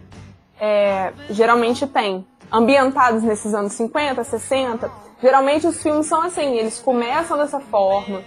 [0.61, 2.27] é, geralmente têm.
[2.51, 4.91] Ambientados nesses anos 50, 60.
[5.21, 8.23] Geralmente os filmes são assim, eles começam dessa forma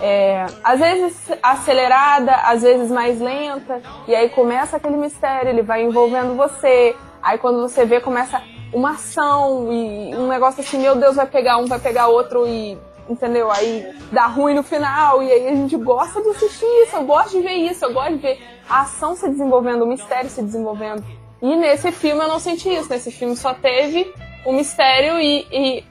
[0.00, 5.82] é, às vezes acelerada, às vezes mais lenta, e aí começa aquele mistério, ele vai
[5.82, 11.16] envolvendo você, aí quando você vê começa uma ação e um negócio assim, meu Deus,
[11.16, 12.76] vai pegar um, vai pegar outro e
[13.08, 13.50] entendeu?
[13.50, 17.30] Aí dá ruim no final, e aí a gente gosta de assistir isso, eu gosto
[17.32, 21.04] de ver isso, eu gosto de ver a ação se desenvolvendo, o mistério se desenvolvendo.
[21.42, 24.12] E nesse filme eu não senti isso, nesse filme só teve
[24.44, 25.84] o mistério e, e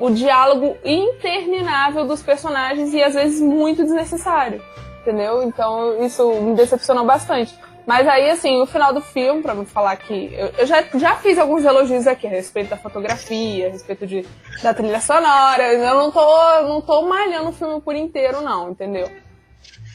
[0.00, 4.62] o diálogo interminável dos personagens e às vezes muito desnecessário,
[5.02, 5.42] entendeu?
[5.42, 7.54] Então isso me decepcionou bastante.
[7.86, 10.32] Mas aí, assim, o final do filme, pra não falar que.
[10.34, 14.24] Eu, eu, já, já fiz alguns elogios aqui a respeito da fotografia, a respeito de,
[14.62, 15.72] da trilha sonora.
[15.72, 19.10] Eu não tô, não tô malhando o filme por inteiro, não, entendeu?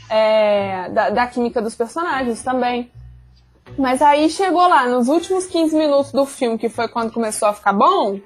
[0.09, 2.91] É, da, da química dos personagens também.
[3.77, 7.53] Mas aí chegou lá, nos últimos 15 minutos do filme, que foi quando começou a
[7.53, 8.19] ficar bom,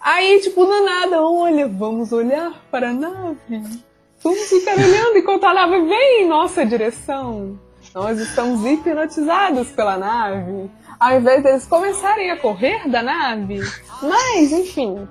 [0.00, 3.84] Aí, tipo, do nada, olha, vamos olhar para a nave.
[4.22, 7.58] Vamos ficar olhando enquanto a nave vem em nossa direção.
[7.94, 10.70] Nós estamos hipnotizados pela nave.
[10.98, 13.60] Ao invés deles começarem a correr da nave.
[14.02, 15.06] Mas, enfim,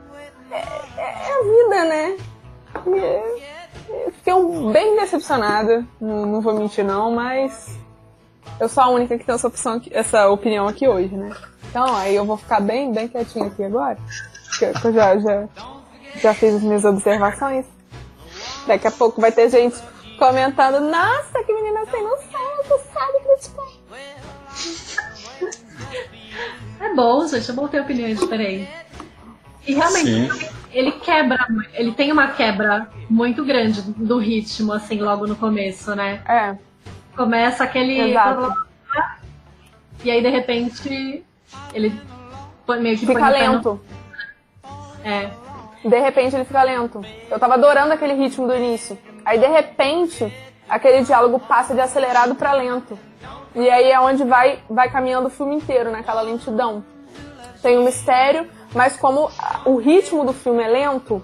[0.52, 2.17] é, é a vida, né?
[4.13, 4.34] fiquei
[4.71, 7.75] bem decepcionada, não, não, vou mentir não, mas
[8.60, 11.36] eu sou a única que tem essa, opção, essa opinião aqui hoje, né?
[11.69, 13.97] Então, aí eu vou ficar bem, bem quietinho aqui agora
[14.65, 15.48] eu já, já,
[16.22, 17.65] já fiz as minhas observações.
[18.67, 19.78] Daqui a pouco vai ter gente
[20.17, 23.80] comentando, nossa, que menina sem noção, tu sabe criticar.
[26.80, 28.67] É bom, gente, é bom ter opiniões diferentes.
[29.67, 30.50] E realmente, Sim.
[30.72, 31.38] ele quebra,
[31.74, 36.22] ele tem uma quebra muito grande do ritmo, assim, logo no começo, né?
[36.28, 36.58] É.
[37.15, 38.12] Começa aquele.
[38.12, 38.54] Exato.
[40.04, 41.24] E aí, de repente,
[41.74, 41.93] ele
[42.80, 43.80] meio que Fica lento.
[45.04, 45.30] É.
[45.88, 47.02] De repente ele fica lento.
[47.30, 48.98] Eu tava adorando aquele ritmo do início.
[49.24, 50.34] Aí de repente
[50.68, 52.98] aquele diálogo passa de acelerado para lento.
[53.56, 56.32] E aí é onde vai, vai caminhando o filme inteiro, naquela né?
[56.32, 56.84] lentidão.
[57.62, 59.30] Tem um mistério, mas como
[59.66, 61.24] o ritmo do filme é lento,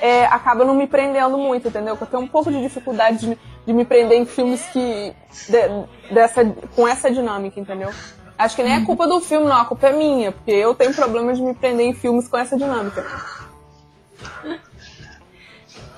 [0.00, 1.98] é, acaba não me prendendo muito, entendeu?
[2.00, 5.12] Eu tenho um pouco de dificuldade de, de me prender em filmes que
[5.48, 7.90] de, dessa, com essa dinâmica, entendeu?
[8.36, 10.92] Acho que nem é culpa do filme, não, a culpa é minha, porque eu tenho
[10.92, 13.04] problema de me prender em filmes com essa dinâmica.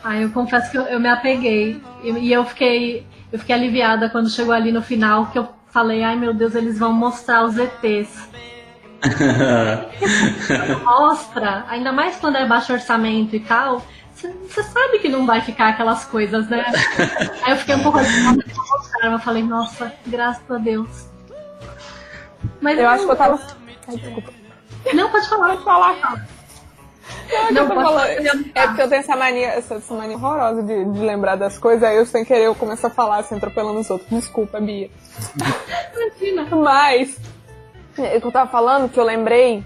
[0.05, 1.83] Ah, eu confesso que eu, eu me apeguei.
[2.03, 3.07] E, e, eu fiquei.
[3.33, 6.79] Eu fiquei aliviada quando chegou ali no final, que eu falei, ai meu Deus, eles
[6.79, 8.29] vão mostrar os ETs.
[10.85, 15.71] Mostra, ainda mais quando é baixo orçamento e tal, você sabe que não vai ficar
[15.71, 16.65] aquelas coisas, né?
[17.43, 18.41] Aí eu fiquei um pouco assim,
[19.03, 21.16] eu falei, nossa, graças a Deus.
[22.61, 23.41] Mas eu, acho que eu tava.
[23.89, 24.33] Ai, desculpa.
[24.95, 25.49] Não, pode falar.
[25.49, 26.27] Pode falar.
[27.31, 28.51] Não, não, eu tô falando.
[28.55, 31.83] É porque eu tenho essa mania, essa, essa mania horrorosa de, de, lembrar das coisas,
[31.83, 34.09] aí eu sem querer eu começo a falar assim, atropelando os outros.
[34.11, 34.91] Desculpa, Bia.
[35.95, 36.57] Imagina.
[36.57, 37.19] Mas,
[37.99, 39.65] é, eu tava falando que eu lembrei,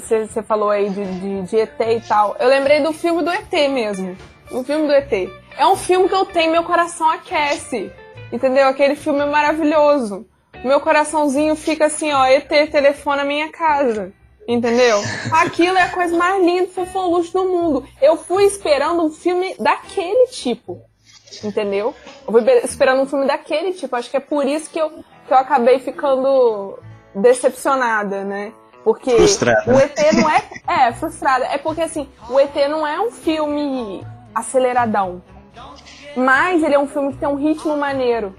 [0.00, 3.30] você é, falou aí de, de, de, ET e tal, eu lembrei do filme do
[3.30, 4.16] ET mesmo.
[4.50, 5.12] O filme do ET.
[5.56, 7.92] É um filme que eu tenho, meu coração aquece.
[8.32, 8.68] Entendeu?
[8.68, 10.26] Aquele filme é maravilhoso
[10.64, 14.12] meu coraçãozinho fica assim, ó, ET telefone a minha casa.
[14.46, 14.98] Entendeu?
[15.30, 17.86] Aquilo é a coisa mais linda, fofoluche do mundo.
[18.00, 20.80] Eu fui esperando um filme daquele tipo.
[21.44, 21.94] Entendeu?
[22.26, 23.94] Eu fui esperando um filme daquele tipo.
[23.94, 24.88] Acho que é por isso que eu,
[25.26, 26.78] que eu acabei ficando
[27.14, 28.54] decepcionada, né?
[28.82, 29.70] Porque Frustrada.
[29.70, 30.42] o ET não é.
[30.66, 31.44] É, frustrada.
[31.44, 34.02] É porque assim, o ET não é um filme
[34.34, 35.22] aceleradão.
[36.16, 38.34] Mas ele é um filme que tem um ritmo maneiro.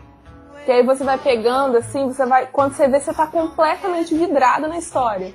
[0.70, 2.46] Que aí você vai pegando, assim, você vai.
[2.46, 5.34] Quando você vê, você tá completamente vidrado na história.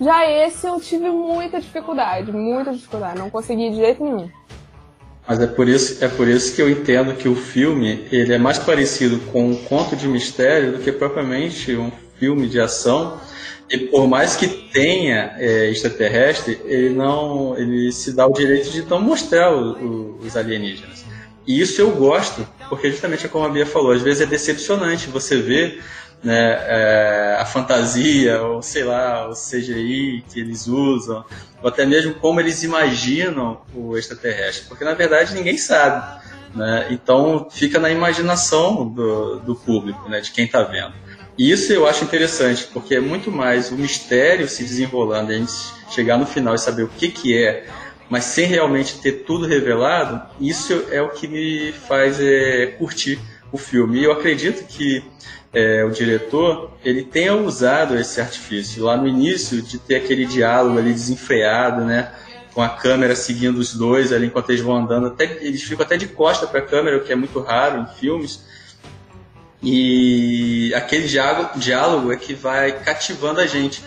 [0.00, 3.20] Já esse eu tive muita dificuldade, muita dificuldade.
[3.20, 4.28] Não consegui de jeito nenhum.
[5.28, 8.38] Mas é por isso, é por isso que eu entendo que o filme ele é
[8.38, 13.20] mais parecido com um conto de mistério do que propriamente um filme de ação.
[13.70, 18.82] E por mais que tenha é, extraterrestre, ele não, ele se dá o direito de
[18.82, 21.04] não mostrar o, o, os alienígenas.
[21.46, 25.08] E isso eu gosto, porque justamente é como a Bia falou, às vezes é decepcionante
[25.08, 25.82] você ver
[26.22, 31.22] né, é, a fantasia, ou sei lá, o CGI que eles usam,
[31.62, 36.24] ou até mesmo como eles imaginam o extraterrestre, porque na verdade ninguém sabe.
[36.54, 36.86] Né?
[36.90, 40.94] Então fica na imaginação do, do público, né, de quem está vendo.
[41.36, 45.52] E isso eu acho interessante, porque é muito mais o mistério se desenrolando, a gente
[45.90, 47.66] chegar no final e saber o que, que é,
[48.08, 53.18] mas sem realmente ter tudo revelado, isso é o que me faz é, curtir
[53.50, 54.00] o filme.
[54.00, 55.02] E eu acredito que
[55.52, 60.78] é, o diretor ele tenha usado esse artifício lá no início de ter aquele diálogo
[60.78, 62.12] ali desenfreado, né?
[62.52, 65.06] Com a câmera seguindo os dois ali enquanto eles vão andando.
[65.06, 67.86] Até, eles ficam até de costa para a câmera, o que é muito raro em
[67.98, 68.44] filmes.
[69.62, 73.82] E aquele diálogo, diálogo é que vai cativando a gente.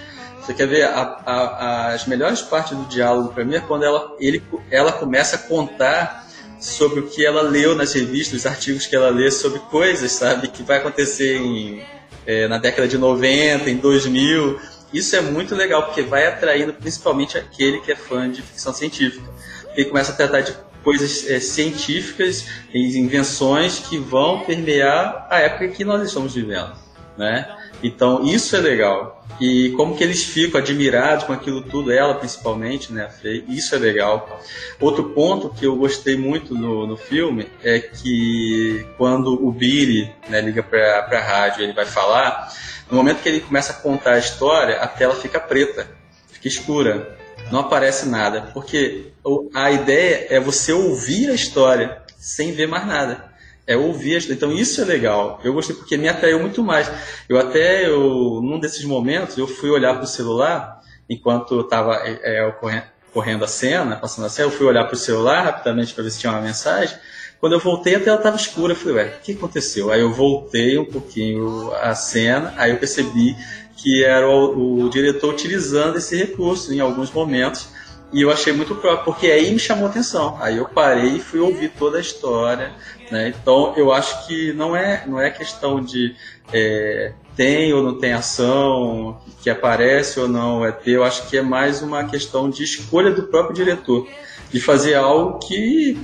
[0.47, 4.15] Você quer ver a, a, as melhores partes do diálogo para mim é quando ela,
[4.17, 4.41] ele,
[4.71, 6.25] ela começa a contar
[6.57, 10.47] sobre o que ela leu nas revistas, os artigos que ela lê sobre coisas, sabe,
[10.47, 11.83] que vai acontecer em,
[12.25, 14.57] é, na década de 90, em 2000.
[14.93, 19.29] Isso é muito legal, porque vai atraindo principalmente aquele que é fã de ficção científica.
[19.75, 25.83] Ele começa a tratar de coisas é, científicas invenções que vão permear a época que
[25.83, 26.71] nós estamos vivendo,
[27.17, 27.53] né?
[27.83, 32.91] Então isso é legal e como que eles ficam admirados com aquilo tudo, ela principalmente,
[32.91, 33.09] né,
[33.47, 34.41] isso é legal.
[34.79, 40.41] Outro ponto que eu gostei muito no, no filme é que quando o Billy né,
[40.41, 42.51] liga para a rádio ele vai falar,
[42.89, 45.87] no momento que ele começa a contar a história, a tela fica preta,
[46.31, 47.15] fica escura,
[47.51, 49.11] não aparece nada, porque
[49.53, 53.26] a ideia é você ouvir a história sem ver mais nada
[53.67, 54.31] é ouvir.
[54.31, 55.39] Então isso é legal.
[55.43, 56.89] Eu gostei porque me atraiu muito mais.
[57.27, 62.47] Eu até, eu, num desses momentos, eu fui olhar para o celular enquanto estava é,
[62.47, 64.47] é correndo, correndo a cena, passando a cena.
[64.47, 66.97] Eu fui olhar para o celular rapidamente para ver se tinha uma mensagem.
[67.39, 68.73] Quando eu voltei, a tela estava escura.
[68.73, 69.91] Eu falei, ué, o que aconteceu?
[69.91, 73.35] Aí eu voltei um pouquinho a cena, aí eu percebi
[73.75, 77.67] que era o, o diretor utilizando esse recurso em alguns momentos
[78.11, 80.37] e eu achei muito próprio, porque aí me chamou atenção.
[80.39, 82.71] Aí eu parei e fui ouvir toda a história.
[83.11, 83.29] Né?
[83.29, 86.15] Então eu acho que não é, não é questão de
[86.53, 90.91] é, tem ou não tem ação, que aparece ou não é ter.
[90.91, 94.07] Eu acho que é mais uma questão de escolha do próprio diretor.
[94.49, 95.97] De fazer algo que,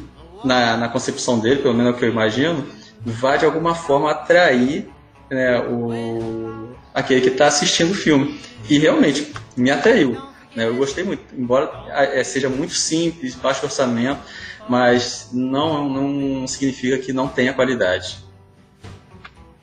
[0.44, 2.66] na, na concepção dele, pelo menos é o que eu imagino,
[3.06, 4.90] vai de alguma forma atrair
[5.30, 8.38] né, o, aquele que está assistindo o filme.
[8.70, 10.33] E realmente me atraiu?
[10.56, 14.22] Eu gostei muito, embora é, seja muito simples, baixo orçamento,
[14.68, 18.18] mas não, não significa que não tenha qualidade.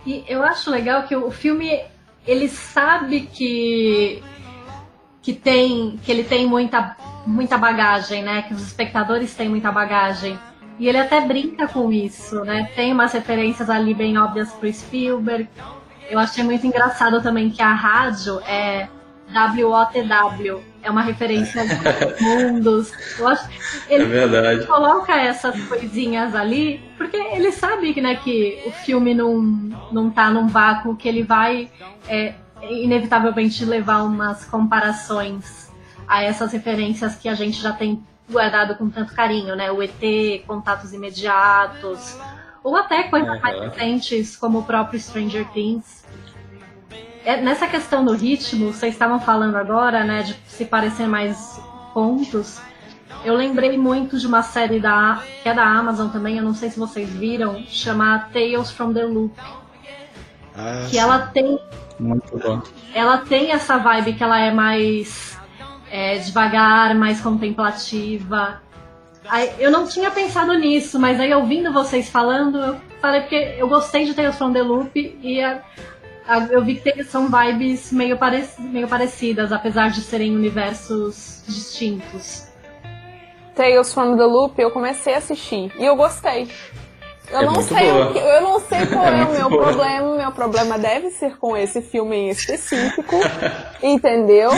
[0.05, 1.81] E eu acho legal que o filme
[2.27, 4.23] ele sabe que
[5.23, 8.43] que tem que ele tem muita muita bagagem, né?
[8.43, 10.39] Que os espectadores têm muita bagagem.
[10.79, 12.71] E ele até brinca com isso, né?
[12.75, 15.49] Tem umas referências ali bem óbvias pro Spielberg.
[16.09, 18.89] Eu achei muito engraçado também que a rádio é
[19.33, 20.63] WOTW.
[20.83, 22.93] É uma referência aos mundos.
[23.19, 23.49] Eu acho
[23.89, 24.67] ele, é verdade.
[24.67, 29.43] coloca essas coisinhas ali, porque ele sabe né, que o filme não,
[29.93, 31.71] não tá num vácuo, que ele vai
[32.09, 35.71] é, inevitavelmente levar umas comparações
[36.09, 39.71] a essas referências que a gente já tem guardado com tanto carinho, né?
[39.71, 42.17] O ET, contatos imediatos,
[42.63, 43.41] ou até coisas uhum.
[43.41, 46.30] mais recentes, como o próprio Stranger Things é,
[47.25, 51.61] nessa questão do ritmo, vocês estavam falando agora, né, de se parecer mais
[51.93, 52.61] pontos.
[53.25, 56.71] Eu lembrei muito de uma série da, que é da Amazon também, eu não sei
[56.71, 59.35] se vocês viram, chamada Tales from the Loop.
[60.57, 60.99] Ah, que sim.
[60.99, 61.59] ela tem.
[61.99, 62.63] Muito bom.
[62.95, 65.39] Ela tem essa vibe que ela é mais
[65.91, 68.63] é, devagar, mais contemplativa.
[69.29, 73.69] Aí, eu não tinha pensado nisso, mas aí ouvindo vocês falando, eu falei porque eu
[73.69, 75.63] gostei de Tales from the Loop e a,
[76.51, 82.49] eu vi que são vibes meio, parec meio parecidas, apesar de serem universos distintos.
[83.55, 86.49] Tales from the Loop eu comecei a assistir e eu gostei.
[87.31, 88.07] Eu É não sei boa.
[88.09, 89.63] o que, eu não sei qual é, o muito meu boa.
[89.65, 90.17] problema.
[90.17, 93.17] Meu problema deve ser com esse filme em específico,
[93.83, 94.51] entendeu?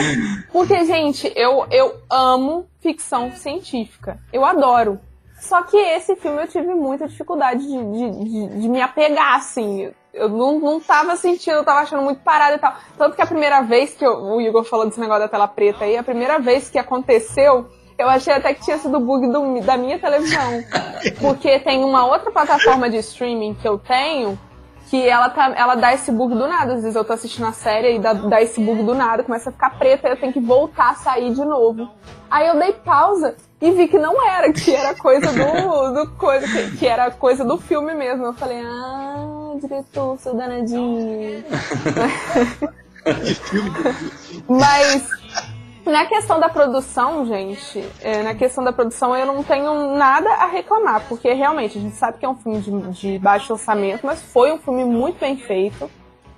[0.51, 4.17] Porque, gente, eu, eu amo ficção científica.
[4.31, 4.99] Eu adoro.
[5.43, 9.91] Só que esse filme eu tive muita dificuldade de, de, de- de me apegar, assim.
[10.13, 12.73] Eu não, não tava sentindo, eu tava achando muito parado e tal.
[12.97, 15.83] Tanto que a primeira vez que eu- o Igor falou desse negócio da tela preta
[15.85, 17.67] aí, a primeira vez que aconteceu,
[17.97, 20.63] eu achei até que tinha sido bug do- da minha televisão.
[21.19, 24.39] Porque tem uma outra plataforma de streaming que eu tenho
[24.89, 26.73] que ela, tá, ela dá esse bug do nada.
[26.75, 29.49] Às vezes eu tô assistindo a série e dá, dá esse bug do nada, começa
[29.49, 31.89] a ficar preta e eu tenho que voltar, sair de novo.
[32.29, 36.45] Aí eu dei pausa e vi que não era, que era coisa do, do coisa,
[36.45, 38.25] que, que era coisa do filme mesmo.
[38.25, 41.45] Eu falei, ah, diretor, seu danadinho.
[44.49, 45.07] Mas
[45.85, 50.45] na questão da produção, gente, é, na questão da produção eu não tenho nada a
[50.45, 54.21] reclamar, porque realmente a gente sabe que é um filme de, de baixo orçamento, mas
[54.21, 55.89] foi um filme muito bem feito.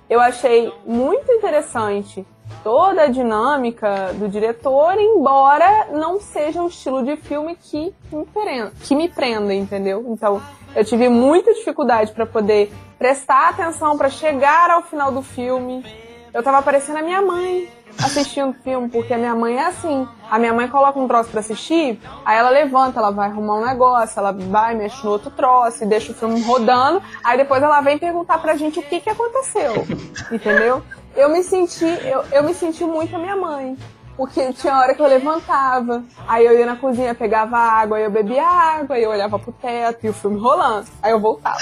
[0.08, 2.24] Eu achei muito interessante
[2.62, 8.72] toda a dinâmica do diretor, embora não seja um estilo de filme que me prenda,
[8.82, 10.04] que me prenda entendeu?
[10.08, 10.42] Então
[10.74, 15.84] eu tive muita dificuldade para poder prestar atenção, para chegar ao final do filme.
[16.32, 17.68] Eu tava parecendo a minha mãe
[18.02, 20.06] assistindo filme, porque a minha mãe é assim.
[20.30, 23.64] A minha mãe coloca um troço pra assistir, aí ela levanta, ela vai arrumar um
[23.64, 27.80] negócio, ela vai, mexe no outro troço e deixa o filme rodando, aí depois ela
[27.80, 29.86] vem perguntar pra gente o que que aconteceu.
[30.30, 30.82] Entendeu?
[31.16, 33.76] Eu me senti, eu, eu me senti muito a minha mãe.
[34.16, 38.10] Porque tinha hora que eu levantava, aí eu ia na cozinha, pegava água, aí eu
[38.10, 40.86] bebia água, aí eu olhava pro teto e o filme rolando.
[41.02, 41.58] Aí eu voltava.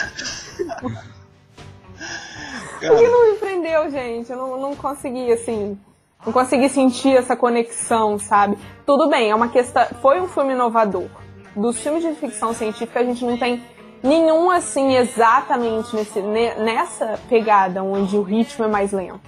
[2.77, 4.31] O que não me prendeu, gente?
[4.31, 5.79] Eu não, não consegui, assim.
[6.25, 8.57] Não consegui sentir essa conexão, sabe?
[8.87, 9.85] Tudo bem, é uma questão.
[10.01, 11.09] Foi um filme inovador.
[11.57, 13.63] Dos filmes de ficção científica, a gente não tem
[14.03, 19.21] nenhum, assim, exatamente nesse, ne- nessa pegada, onde o ritmo é mais lento.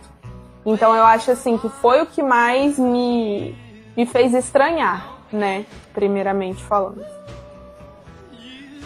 [0.66, 3.54] Então eu acho, assim, que foi o que mais me,
[3.96, 5.64] me fez estranhar, né?
[5.94, 7.04] Primeiramente falando.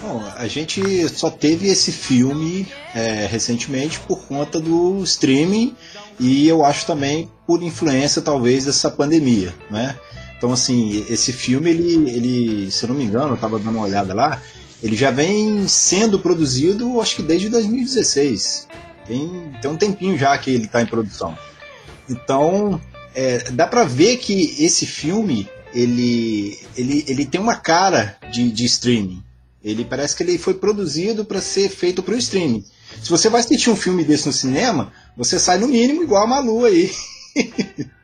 [0.02, 5.74] Bom, a gente só teve esse filme é, recentemente por conta do streaming
[6.18, 9.98] e eu acho também por influência talvez dessa pandemia, né?
[10.38, 13.84] Então assim, esse filme ele, ele se eu não me engano, eu estava dando uma
[13.84, 14.40] olhada lá,
[14.82, 18.68] ele já vem sendo produzido acho que desde 2016.
[19.06, 21.36] Tem, tem um tempinho já que ele está em produção.
[22.10, 22.80] Então
[23.14, 28.64] é, dá para ver que esse filme ele, ele, ele tem uma cara de, de
[28.64, 29.22] streaming.
[29.62, 32.64] Ele parece que ele foi produzido para ser feito para o streaming.
[33.02, 36.26] Se você vai assistir um filme desse no cinema, você sai no mínimo igual a
[36.26, 36.90] Malu aí.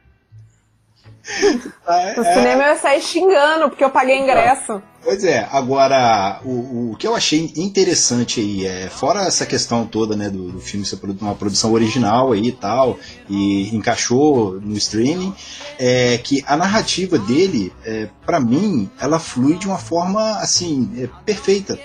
[2.17, 4.83] No cinema eu ia sair xingando, porque eu paguei ingresso.
[5.03, 10.17] Pois é, agora o, o que eu achei interessante aí é, fora essa questão toda
[10.17, 12.99] né, do, do filme ser uma produção original aí e tal,
[13.29, 15.33] e encaixou no streaming,
[15.79, 21.09] é que a narrativa dele, é, para mim, ela flui de uma forma assim, é,
[21.25, 21.79] perfeita.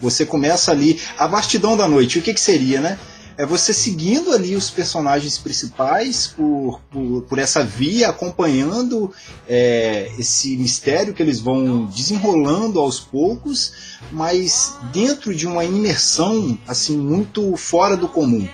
[0.00, 2.96] Você começa ali, a vastidão da noite, o que, que seria, né?
[3.38, 9.12] É você seguindo ali os personagens principais por, por, por essa via, acompanhando
[9.48, 16.98] é, esse mistério que eles vão desenrolando aos poucos, mas dentro de uma imersão assim
[16.98, 18.48] muito fora do comum.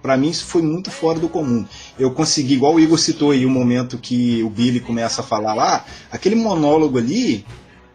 [0.00, 1.66] Para mim isso foi muito fora do comum.
[1.98, 5.52] Eu consegui, igual o Igor citou aí, o momento que o Billy começa a falar
[5.52, 7.44] lá, aquele monólogo ali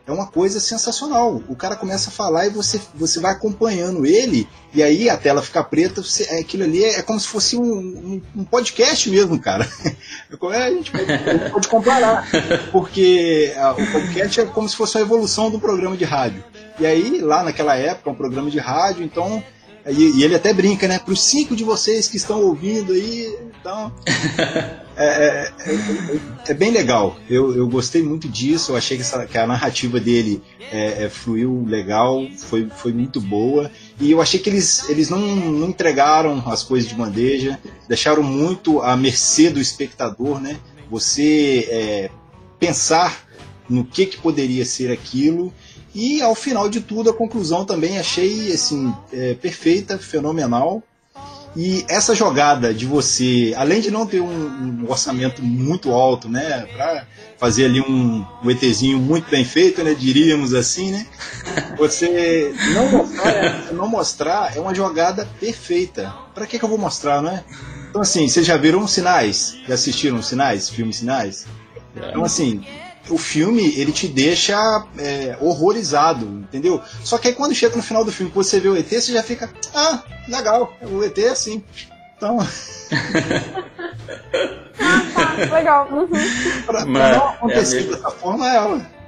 [0.09, 1.41] é uma coisa sensacional.
[1.47, 5.41] O cara começa a falar e você, você vai acompanhando ele, e aí a tela
[5.41, 9.09] fica preta, você, é, aquilo ali é, é como se fosse um, um, um podcast
[9.09, 9.69] mesmo, cara.
[10.51, 12.27] É, a gente pode, a pode comparar,
[12.71, 16.43] porque ah, o podcast é como se fosse uma evolução do programa de rádio.
[16.79, 19.43] E aí, lá naquela época, um programa de rádio, então.
[19.87, 20.97] E ele até brinca, né?
[20.97, 23.93] Para os cinco de vocês que estão ouvindo aí, então.
[25.01, 26.19] É, é, é-
[26.49, 27.17] é bem legal.
[27.29, 28.73] Eu, eu gostei muito disso.
[28.73, 30.41] Eu achei que, essa- que a narrativa dele
[30.71, 33.71] é, fluiu legal, foi, foi muito boa.
[33.99, 38.81] E eu achei que eles, eles não, não entregaram as coisas de bandeja, deixaram muito
[38.81, 40.57] à mercê do espectador, né?
[40.91, 42.11] Você
[42.59, 43.25] pensar
[43.69, 45.53] no que, que poderia ser aquilo.
[45.95, 50.83] E ao final de tudo, a conclusão também achei assim, é, perfeita, fenomenal.
[51.55, 56.67] E essa jogada de você, além de não ter um, um orçamento muito alto, né,
[56.75, 61.07] para fazer ali um, um ETzinho muito bem feito, né, diríamos assim, né,
[61.77, 66.13] você não mostrar, é, não mostrar é uma jogada perfeita.
[66.35, 67.43] Para que, que eu vou mostrar, não é?
[67.89, 69.57] Então assim, vocês já viram sinais?
[69.67, 71.47] Já assistiram sinais, filmes sinais?
[71.95, 72.63] Então assim,
[73.09, 76.81] o filme ele te deixa é, horrorizado, entendeu?
[77.03, 79.23] Só que aí quando chega no final do filme, você vê o ET, você já
[79.23, 81.63] fica, ah, legal, o ET é assim.
[82.17, 82.37] Então.
[82.39, 82.47] ah,
[85.47, 85.87] tá, legal.
[85.91, 86.09] Uhum.
[86.65, 86.87] pra, pra
[87.17, 87.95] não acontecer é mesma...
[87.95, 88.99] dessa forma é ela.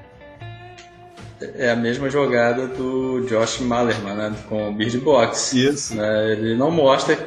[1.55, 5.53] É a mesma jogada do Josh Malerman, né, com o Bird Box.
[5.53, 5.95] Isso.
[5.95, 7.17] Né, ele não mostra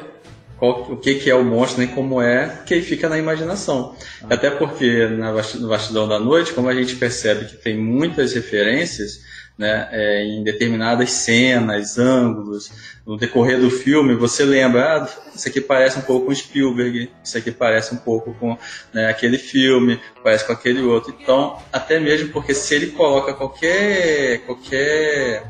[0.57, 3.95] qual, o que, que é o monstro nem como é, que fica na imaginação.
[4.21, 4.27] Ah.
[4.31, 9.23] Até porque na, no Bastidão da Noite, como a gente percebe que tem muitas referências
[9.57, 12.71] né, é, em determinadas cenas, ângulos,
[13.05, 17.37] no decorrer do filme, você lembra, ah, isso aqui parece um pouco com Spielberg, isso
[17.37, 18.57] aqui parece um pouco com
[18.93, 21.15] né, aquele filme, parece com aquele outro.
[21.21, 25.45] Então, até mesmo porque se ele coloca qualquer, qualquer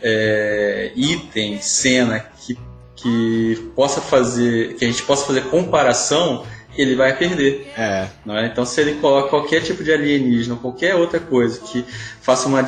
[0.00, 2.56] é, item, cena que
[3.00, 6.44] que possa fazer, que a gente possa fazer comparação,
[6.76, 7.70] ele vai perder.
[7.76, 8.08] É.
[8.28, 8.46] É?
[8.46, 11.84] Então, se ele coloca qualquer tipo de alienígena, qualquer outra coisa que
[12.20, 12.64] faça uma,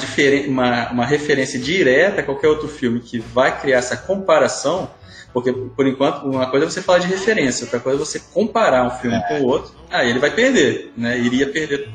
[0.49, 4.91] uma, uma referência direta a qualquer outro filme que vai criar essa comparação,
[5.33, 8.85] porque por enquanto uma coisa é você falar de referência, outra coisa é você comparar
[8.85, 9.21] um filme é.
[9.21, 11.19] com o outro, aí ele vai perder, né?
[11.19, 11.89] Iria perder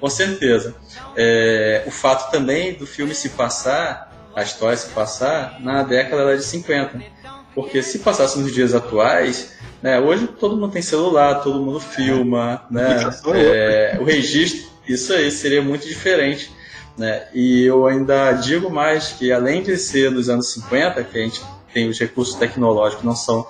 [0.00, 0.74] com certeza.
[1.16, 6.42] É, o fato também do filme se passar, a história se passar na década de
[6.42, 7.21] 50
[7.54, 12.64] porque se passasse nos dias atuais, né, hoje todo mundo tem celular, todo mundo filma,
[12.70, 16.50] né, é, o registro, isso aí seria muito diferente.
[16.96, 17.26] Né?
[17.32, 21.42] E eu ainda digo mais que além de ser dos anos 50, que a gente
[21.72, 23.46] tem os recursos tecnológicos não são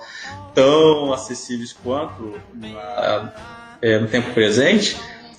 [0.53, 3.33] tão acessíveis quanto na,
[3.81, 4.97] é, no tempo presente,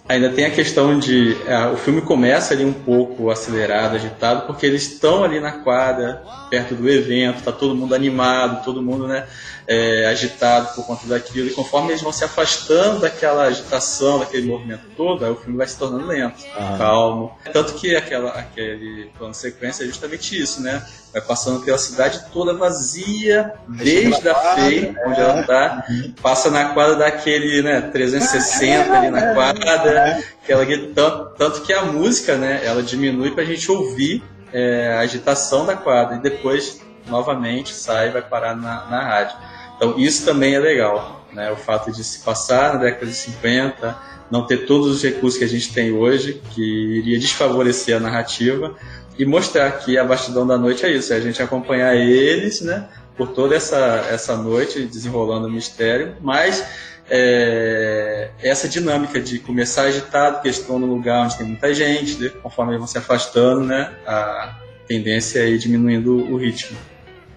[0.08, 4.66] ainda tem a questão de é, o filme começa ali um pouco acelerado, agitado, porque
[4.66, 9.26] eles estão ali na quadra, perto do evento, tá todo mundo animado, todo mundo né,
[9.66, 14.84] é, agitado por conta daquilo, e conforme eles vão se afastando daquela agitação, daquele movimento
[14.96, 16.76] todo, aí o filme vai se tornando lento, ah.
[16.76, 17.36] calmo.
[17.52, 20.84] Tanto que aquela, aquele plano sequência é justamente isso, né?
[21.14, 25.86] vai passando pela cidade toda vazia, desde a feira, onde ela está,
[26.20, 32.34] passa na quadra daquele, né, 360 ali na quadra, aquela, tanto, tanto que a música,
[32.34, 37.72] né, ela diminui para a gente ouvir é, a agitação da quadra e depois novamente
[37.72, 39.36] sai e vai parar na, na rádio.
[39.76, 43.96] Então isso também é legal, né, o fato de se passar na década de 50,
[44.30, 46.62] não ter todos os recursos que a gente tem hoje, que
[46.98, 48.74] iria desfavorecer a narrativa,
[49.18, 52.88] e mostrar que a Bastidão da Noite é isso, é a gente acompanhar eles, né,
[53.16, 56.64] por toda essa, essa noite, desenrolando o mistério, mas
[57.08, 62.30] é, essa dinâmica de começar agitado, que estão no lugar onde tem muita gente, né,
[62.42, 64.56] conforme eles vão se afastando, né, a
[64.86, 66.76] tendência é ir diminuindo o ritmo.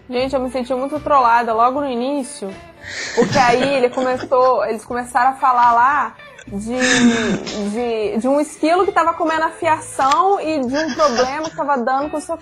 [0.10, 2.50] Gente, eu me senti muito trollada logo no início,
[3.16, 6.16] porque aí ele começou, eles começaram a falar lá
[6.48, 6.80] de,
[7.72, 11.78] de, de um esquilo que tava comendo a fiação e de um problema que tava
[11.78, 12.40] dando com o seu.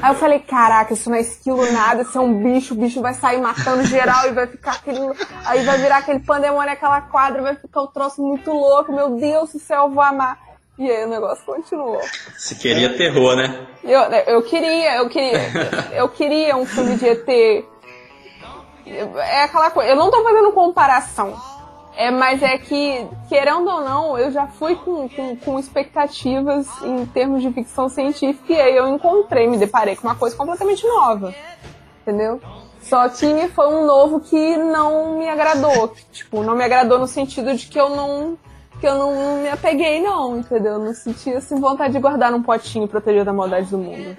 [0.00, 3.02] Aí eu falei, caraca, isso não é esquilo nada, isso é um bicho, o bicho
[3.02, 5.00] vai sair matando geral e vai ficar aquele.
[5.44, 9.10] Aí vai virar aquele pandemônio, aquela quadra, vai ficar o um troço muito louco, meu
[9.10, 10.51] Deus do céu, eu vou amar.
[10.78, 12.00] E aí o negócio continuou.
[12.36, 13.66] Você queria terror, né?
[13.84, 15.38] Eu, eu queria, eu queria.
[15.92, 17.28] Eu queria um filme de ET.
[18.86, 19.90] É aquela coisa.
[19.90, 21.38] Eu não tô fazendo comparação
[21.96, 27.04] é, mas é que, querendo ou não, eu já fui com, com, com, expectativas em
[27.06, 31.34] termos de ficção científica e aí eu encontrei, me deparei com uma coisa completamente nova.
[32.00, 32.40] Entendeu?
[32.80, 35.88] Só que foi um novo que não me agradou.
[35.88, 38.38] Que, tipo, não me agradou no sentido de que eu não.
[38.82, 40.72] Que eu não me apeguei, não, entendeu?
[40.72, 44.16] Eu não senti assim, vontade de guardar num potinho protegido da maldade do mundo.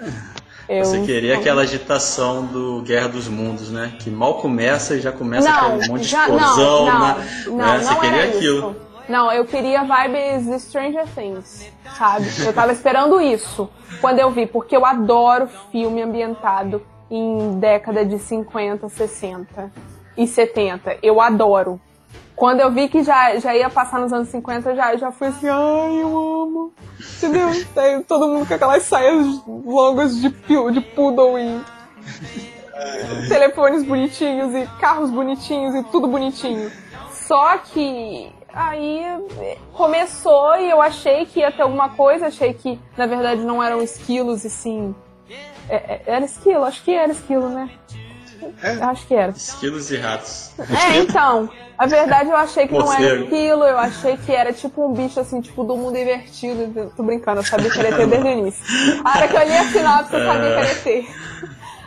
[0.69, 0.85] Eu...
[0.85, 3.93] Você queria aquela agitação do Guerra dos Mundos, né?
[3.99, 7.27] Que mal começa e já começa não, aquele monte de explosão, não, né?
[7.45, 7.79] Não, né?
[7.79, 8.71] Você queria aquilo.
[8.71, 8.75] Isso.
[9.09, 12.25] Não, eu queria vibes de Stranger Things, sabe?
[12.45, 18.17] Eu tava esperando isso quando eu vi, porque eu adoro filme ambientado em década de
[18.17, 19.69] 50, 60
[20.15, 20.99] e 70.
[21.03, 21.81] Eu adoro.
[22.35, 25.47] Quando eu vi que já, já ia passar nos anos 50, já, já fui assim,
[25.47, 26.73] ai, eu amo.
[27.17, 27.49] Entendeu?
[28.07, 31.61] Todo mundo com aquelas saias longas de, de poodle e
[33.29, 36.71] telefones bonitinhos e carros bonitinhos e tudo bonitinho.
[37.11, 39.03] Só que aí
[39.73, 43.81] começou e eu achei que ia ter alguma coisa, achei que na verdade não eram
[43.81, 44.95] esquilos e sim.
[45.69, 47.69] É, é, era esquilo, acho que era esquilo, né?
[48.61, 48.71] É.
[48.83, 49.31] Acho que era.
[49.31, 50.51] Esquilos e ratos.
[50.59, 51.49] É, então.
[51.77, 55.19] A verdade eu achei que não era aquilo, eu achei que era tipo um bicho
[55.19, 56.91] assim, tipo do mundo invertido.
[56.95, 58.63] Tô brincando, eu sabia que era ter desde o início.
[59.03, 61.07] A hora que eu li a sinopse, eu sabia que era ter.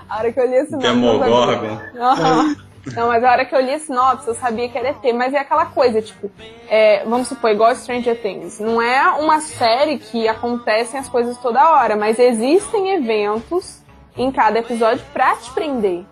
[0.09, 0.89] A hora que eu li a sinopse.
[0.89, 1.81] Demogorgon.
[1.99, 2.57] Aham.
[2.95, 5.35] Não, mas a hora que eu li a sinopse, eu sabia que era ET, mas
[5.35, 6.31] é aquela coisa, tipo,
[6.69, 8.61] é, vamos supor, igual Stranger Things.
[8.61, 13.81] Não é uma série que acontecem as coisas toda hora, mas existem eventos
[14.17, 16.05] em cada episódio pra te prender.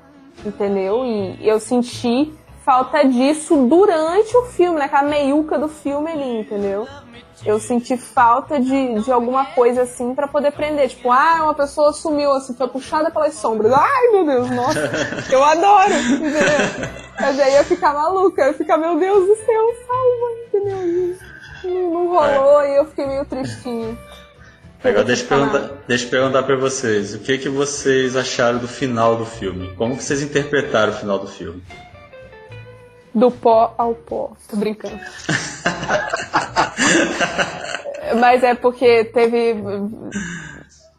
[0.44, 1.04] Entendeu?
[1.04, 2.32] E eu senti
[2.64, 6.86] falta disso durante o filme, naquela meiuca do filme ali, entendeu?
[7.44, 10.88] Eu senti falta de, de alguma coisa assim para poder prender.
[10.88, 13.70] Tipo, ah, uma pessoa sumiu, assim, foi puxada pelas sombras.
[13.72, 14.90] Ai, meu Deus, nossa,
[15.30, 16.88] eu adoro, entendeu?
[17.20, 21.16] Mas aí eu ficar maluca, eu ficar, meu Deus do céu, salva, entendeu?
[21.64, 22.72] Não, não rolou é.
[22.72, 23.96] e eu fiquei meio tristinha.
[24.84, 28.68] Agora deixa eu, perguntar, deixa eu perguntar pra vocês, o que, que vocês acharam do
[28.68, 29.74] final do filme?
[29.76, 31.62] Como que vocês interpretaram o final do filme?
[33.14, 34.36] Do pó ao pó.
[34.46, 35.00] Tô brincando.
[38.20, 39.56] Mas é porque teve.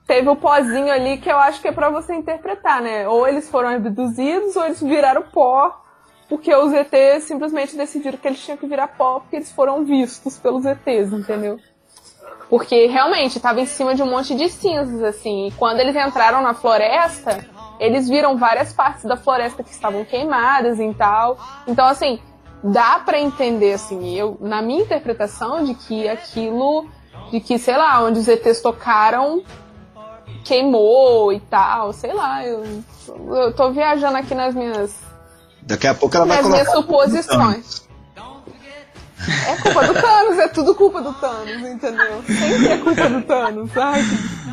[0.07, 3.07] Teve o pozinho ali que eu acho que é pra você interpretar, né?
[3.07, 5.83] Ou eles foram abduzidos ou eles viraram pó
[6.27, 10.38] porque os ETs simplesmente decidiram que eles tinham que virar pó porque eles foram vistos
[10.38, 11.59] pelos ETs, entendeu?
[12.49, 15.47] Porque realmente estava em cima de um monte de cinzas, assim.
[15.47, 17.45] E quando eles entraram na floresta,
[17.79, 21.37] eles viram várias partes da floresta que estavam queimadas e tal.
[21.67, 22.19] Então, assim,
[22.63, 26.87] dá para entender, assim, eu, na minha interpretação, de que aquilo,
[27.31, 29.43] de que, sei lá, onde os ETs tocaram,
[30.43, 32.63] queimou e tal, sei lá, eu,
[33.07, 34.95] eu tô viajando aqui nas minhas.
[35.61, 37.84] Daqui a pouco ela vai nas minhas suposições.
[39.47, 42.23] É culpa do Thanos, é tudo culpa do Thanos, entendeu?
[42.23, 43.78] Sempre é culpa do Thanos.
[43.78, 44.01] Ai,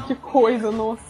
[0.07, 1.03] que, que coisa, nossa.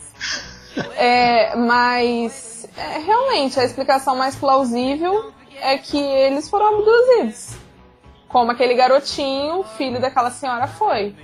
[0.96, 7.56] É, mas é, realmente a explicação mais plausível é que eles foram abduzidos.
[8.28, 11.14] Como aquele garotinho, filho daquela senhora, foi.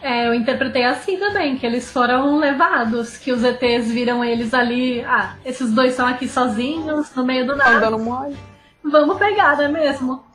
[0.00, 5.04] É, eu interpretei assim também, que eles foram levados, que os ETs viram eles ali.
[5.04, 7.78] Ah, esses dois estão aqui sozinhos, no meio do nada.
[7.78, 8.36] Andando mole.
[8.82, 10.27] Vamos pegar, não é mesmo?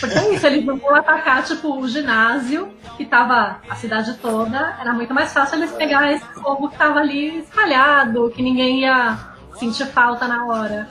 [0.00, 4.76] Porque é isso, eles não vão atacar, tipo, o ginásio, que tava a cidade toda.
[4.80, 9.18] Era muito mais fácil eles pegar esse fogo que tava ali espalhado, que ninguém ia
[9.58, 10.88] sentir falta na hora.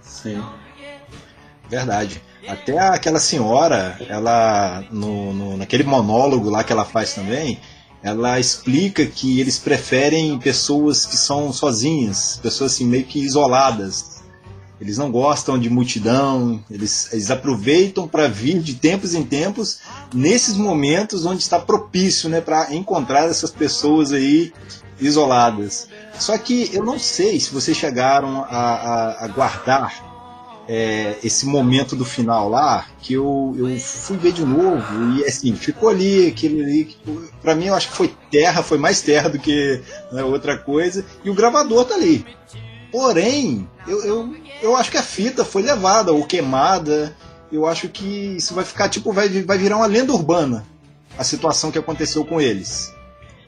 [0.00, 0.42] Sim.
[1.68, 2.22] Verdade.
[2.46, 7.60] Até aquela senhora, ela, no, no, naquele monólogo lá que ela faz também,
[8.02, 14.17] ela explica que eles preferem pessoas que são sozinhas, pessoas assim meio que isoladas
[14.80, 19.80] eles não gostam de multidão, eles, eles aproveitam para vir de tempos em tempos
[20.14, 24.52] nesses momentos onde está propício né, para encontrar essas pessoas aí
[25.00, 25.88] isoladas.
[26.18, 30.08] Só que eu não sei se vocês chegaram a, a, a guardar
[30.68, 35.54] é, esse momento do final lá, que eu, eu fui ver de novo e assim,
[35.56, 36.96] ficou ali, aquele ali,
[37.40, 39.80] para mim eu acho que foi terra, foi mais terra do que
[40.12, 42.24] né, outra coisa, e o gravador tá ali.
[42.90, 47.14] Porém, eu, eu, eu acho que a fita foi levada ou queimada.
[47.52, 50.66] Eu acho que isso vai ficar tipo, vai, vai virar uma lenda urbana
[51.18, 52.94] a situação que aconteceu com eles,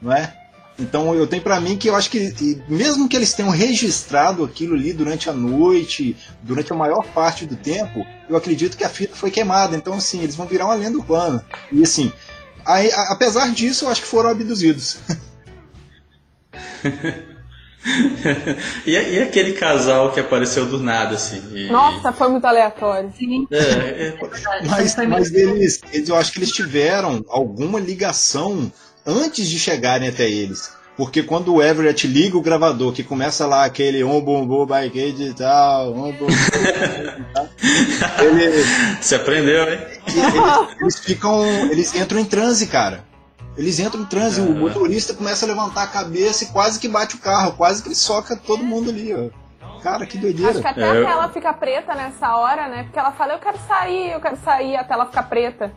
[0.01, 0.35] não é?
[0.77, 2.33] Então eu tenho para mim que eu acho que
[2.67, 7.55] mesmo que eles tenham registrado aquilo ali durante a noite, durante a maior parte do
[7.55, 9.75] tempo, eu acredito que a fita foi queimada.
[9.75, 11.45] Então assim, eles vão virar uma lenda urbana.
[11.71, 12.11] E assim,
[12.65, 14.97] aí, apesar disso, eu acho que foram abduzidos.
[18.85, 21.41] e, e, aquele casal que apareceu do nada, assim?
[21.53, 21.71] E...
[21.71, 23.11] Nossa, foi muito aleatório.
[23.17, 23.47] Sim.
[23.51, 24.17] É, é...
[24.67, 28.71] Mas, mas eles, eles, eu acho que eles tiveram alguma ligação
[29.05, 30.71] antes de chegarem até eles.
[30.95, 35.33] Porque quando o Everett liga o gravador, que começa lá aquele um bombom bike e
[35.33, 36.27] tal, um bombom,
[38.19, 38.63] ele.
[39.01, 39.79] Se aprendeu, hein?
[40.07, 41.43] Eles, eles ficam.
[41.71, 43.10] Eles entram em transe, cara.
[43.57, 44.51] Eles entram em transe, uhum.
[44.51, 47.89] o motorista começa a levantar a cabeça e quase que bate o carro, quase que
[47.89, 49.29] ele soca todo mundo ali, ó.
[49.81, 50.51] Cara, que doideira.
[50.51, 52.83] Acho que até é, a tela fica preta nessa hora, né?
[52.83, 55.73] Porque ela fala, eu quero sair, eu quero sair, a tela fica preta.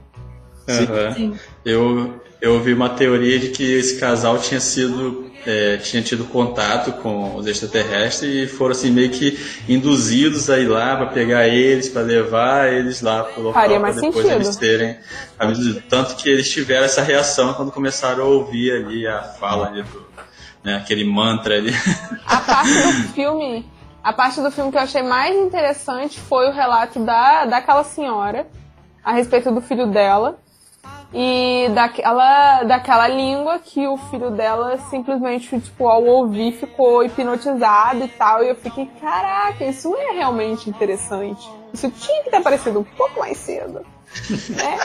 [0.68, 1.14] Uhum.
[1.14, 1.38] Sim.
[1.64, 6.92] Eu, eu ouvi uma teoria de que esse casal tinha sido é, tinha tido contato
[7.00, 11.88] com os extraterrestres e foram assim meio que induzidos a ir lá para pegar eles,
[11.88, 14.30] para levar eles lá pro local para depois sentido.
[14.30, 14.98] eles terem
[15.88, 20.06] tanto que eles tiveram essa reação quando começaram a ouvir ali a fala ali do,
[20.62, 21.72] né, aquele mantra ali.
[22.26, 23.66] A parte do filme,
[24.02, 28.46] a parte do filme que eu achei mais interessante foi o relato da daquela senhora
[29.02, 30.43] a respeito do filho dela
[31.16, 38.08] e daquela, daquela língua que o filho dela simplesmente, tipo, ao ouvir ficou hipnotizado e
[38.08, 38.42] tal.
[38.42, 41.48] E eu fiquei, caraca, isso é realmente interessante.
[41.72, 43.86] Isso tinha que ter aparecido um pouco mais cedo.
[44.50, 44.78] né?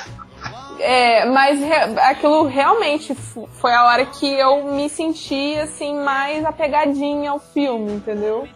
[0.79, 1.59] É, mas
[1.97, 8.47] aquilo realmente foi a hora que eu me senti assim mais apegadinha ao filme, entendeu?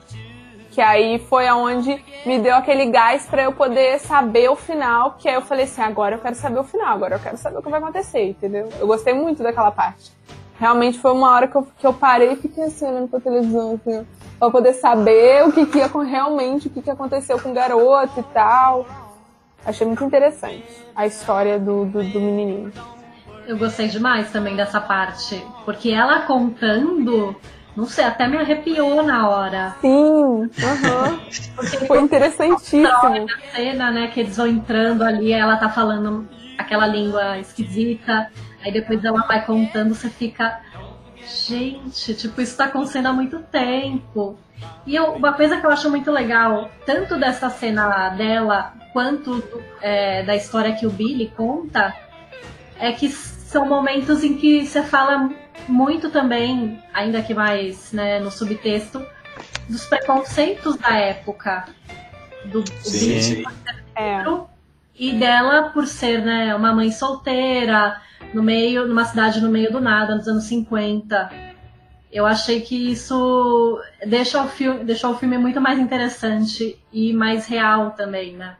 [0.74, 5.30] Que aí foi aonde me deu aquele gás para eu poder saber o final, que
[5.30, 7.62] aí eu falei assim, agora eu quero saber o final, agora eu quero saber o
[7.62, 8.68] que vai acontecer, entendeu?
[8.80, 10.12] Eu gostei muito daquela parte.
[10.60, 13.76] Realmente foi uma hora que eu, que eu parei e fiquei assim, olhando pra televisão,
[13.76, 14.08] assim,
[14.40, 18.20] pra poder saber o que, que ia realmente, o que, que aconteceu com o garoto
[18.20, 18.88] e tal.
[19.64, 20.66] Achei muito interessante
[20.96, 22.74] a história do, do, do menininho.
[23.46, 27.36] Eu gostei demais também dessa parte, porque ela contando
[27.76, 29.76] não sei, até me arrepiou na hora.
[29.82, 30.48] Sim, uhum.
[31.88, 32.88] foi interessantíssimo.
[32.88, 38.32] A cena, né, que eles vão entrando ali, ela tá falando aquela língua esquisita,
[38.64, 40.62] aí depois ela vai contando, você fica.
[41.26, 44.38] Gente, tipo, isso tá acontecendo há muito tempo.
[44.86, 49.44] E eu, uma coisa que eu acho muito legal, tanto dessa cena dela, quanto
[49.82, 51.94] é, da história que o Billy conta,
[52.78, 55.30] é que são momentos em que você fala
[55.68, 59.06] muito também, ainda que mais né, no subtexto,
[59.70, 61.66] dos preconceitos da época.
[62.46, 63.44] Do, sim, sim.
[63.96, 64.24] É.
[64.96, 68.02] E dela por ser né, uma mãe solteira,
[68.34, 71.32] no meio, numa cidade no meio do nada, nos anos 50.
[72.12, 77.48] Eu achei que isso deixa o filme, deixou o filme muito mais interessante e mais
[77.48, 78.56] real também, né?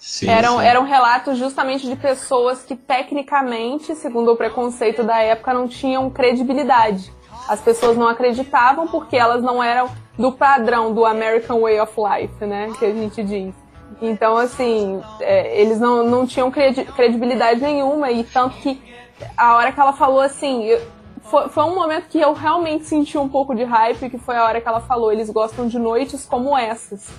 [0.00, 0.64] Sim, eram, sim.
[0.64, 7.12] eram relatos justamente de pessoas que, tecnicamente, segundo o preconceito da época, não tinham credibilidade.
[7.46, 12.46] As pessoas não acreditavam porque elas não eram do padrão do American Way of Life,
[12.46, 12.72] né?
[12.78, 13.54] Que a gente diz.
[14.00, 18.82] Então, assim, é, eles não, não tinham credibilidade nenhuma, e tanto que
[19.36, 20.64] a hora que ela falou assim.
[20.64, 20.80] Eu,
[21.24, 24.44] foi, foi um momento que eu realmente senti um pouco de hype, que foi a
[24.44, 27.12] hora que ela falou: eles gostam de noites como essas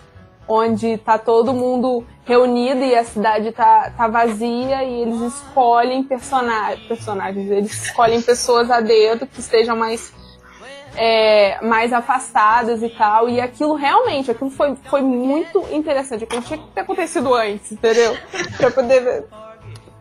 [0.52, 6.86] onde tá todo mundo reunido e a cidade tá, tá vazia e eles escolhem personagens,
[6.88, 10.14] personagens, eles escolhem pessoas a dedo que estejam mais
[10.94, 13.30] é, mais afastadas e tal.
[13.30, 16.26] E aquilo realmente, aquilo foi, foi muito interessante.
[16.26, 18.18] Aquilo tinha que ter acontecido antes, entendeu?
[18.58, 19.26] Pra poder ver.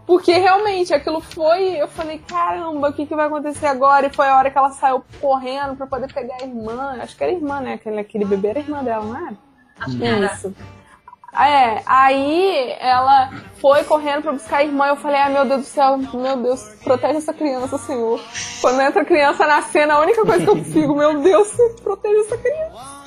[0.05, 1.81] Porque realmente aquilo foi.
[1.81, 4.09] Eu falei, caramba, o que, que vai acontecer agora?
[4.09, 6.99] E foi a hora que ela saiu correndo pra poder pegar a irmã.
[7.01, 7.75] Acho que era a irmã, né?
[7.75, 9.50] Aquele, aquele bebê era irmã dela, não era?
[9.89, 10.55] Isso.
[11.33, 14.89] É, aí ela foi correndo pra buscar a irmã.
[14.89, 18.21] Eu falei, ai meu Deus do céu, meu Deus, protege essa criança, Senhor.
[18.61, 21.49] Quando entra a criança na cena, a única coisa que eu consigo, meu Deus,
[21.83, 23.01] protege essa criança.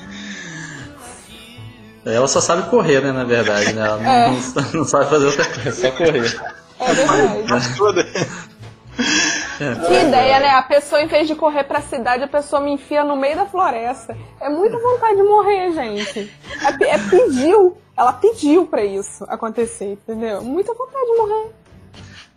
[2.06, 3.86] Ela só sabe correr, né, na verdade, né?
[3.86, 4.30] Ela é.
[4.30, 6.40] não, não, sabe fazer outra coisa, só correr.
[6.80, 7.44] É verdade.
[9.86, 10.50] Que ideia, né?
[10.50, 13.46] A pessoa, em vez de correr pra cidade, a pessoa me enfia no meio da
[13.46, 14.16] floresta.
[14.40, 16.32] É muita vontade de morrer, gente.
[16.80, 17.76] É, é pediu.
[17.96, 20.42] Ela pediu pra isso acontecer, entendeu?
[20.42, 21.50] Muita vontade de morrer.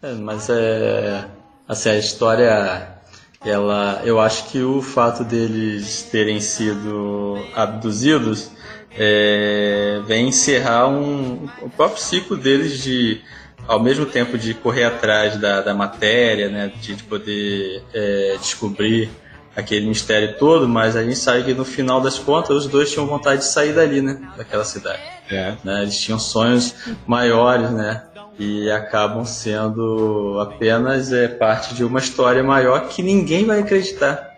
[0.03, 1.25] É, mas é.
[1.67, 2.97] Assim, a história.
[3.45, 8.51] Ela, eu acho que o fato deles terem sido abduzidos
[8.97, 13.21] é, vem encerrar um, o próprio ciclo deles de
[13.67, 19.09] ao mesmo tempo de correr atrás da, da matéria, né, de, de poder é, descobrir
[19.55, 23.07] aquele mistério todo, mas a gente sabe que no final das contas os dois tinham
[23.07, 25.01] vontade de sair dali, né, daquela cidade.
[25.29, 25.55] É.
[25.63, 28.03] Né, eles tinham sonhos maiores, né,
[28.39, 34.37] e acabam sendo apenas é, parte de uma história maior que ninguém vai acreditar.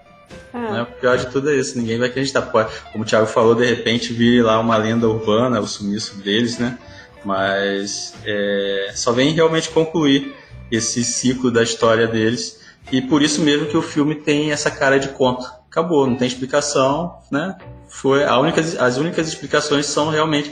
[0.53, 0.57] É.
[0.57, 0.81] Né?
[0.83, 2.41] O pior de tudo é isso, ninguém vai acreditar.
[2.43, 6.77] Como o Thiago falou, de repente vir lá uma lenda urbana, o sumiço deles, né?
[7.23, 10.35] Mas é, só vem realmente concluir
[10.71, 12.59] esse ciclo da história deles
[12.91, 15.45] e por isso mesmo que o filme tem essa cara de conto.
[15.69, 17.55] Acabou, não tem explicação, né?
[17.87, 20.51] Foi a única, as únicas explicações são realmente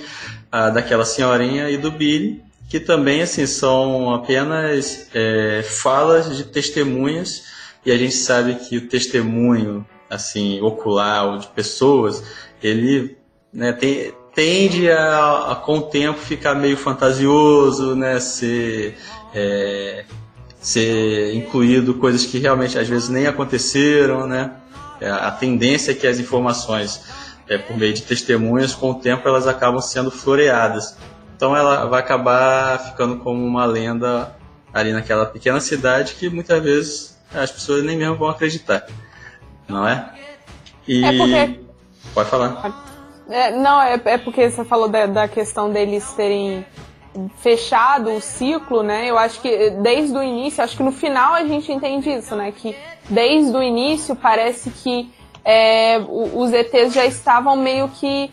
[0.52, 7.46] a daquela senhorinha e do Billy, que também assim são apenas é, falas de testemunhas
[7.86, 12.24] e a gente sabe que o testemunho assim ocular de pessoas
[12.62, 13.18] ele
[13.54, 18.20] né, tem tende a, a, com o tempo ficar meio fantasioso, né?
[18.20, 18.96] Ser,
[19.34, 20.06] é,
[20.60, 24.52] ser incluído coisas que realmente às vezes nem aconteceram, né?
[25.02, 27.02] É, a tendência é que as informações
[27.50, 30.96] é, por meio de testemunhas, com o tempo elas acabam sendo floreadas.
[31.36, 34.36] Então ela vai acabar ficando como uma lenda
[34.72, 38.86] ali naquela pequena cidade que muitas vezes as pessoas nem mesmo vão acreditar,
[39.68, 40.14] não é?
[40.88, 41.04] E...
[41.04, 41.60] É porque...
[42.14, 42.87] Pode falar.
[43.30, 46.66] É, não, é, é porque você falou da, da questão deles terem
[47.38, 49.10] fechado o ciclo, né?
[49.10, 52.52] Eu acho que desde o início, acho que no final a gente entende isso, né?
[52.56, 52.76] Que
[53.10, 55.12] desde o início parece que
[55.44, 58.30] é, os ETs já estavam meio que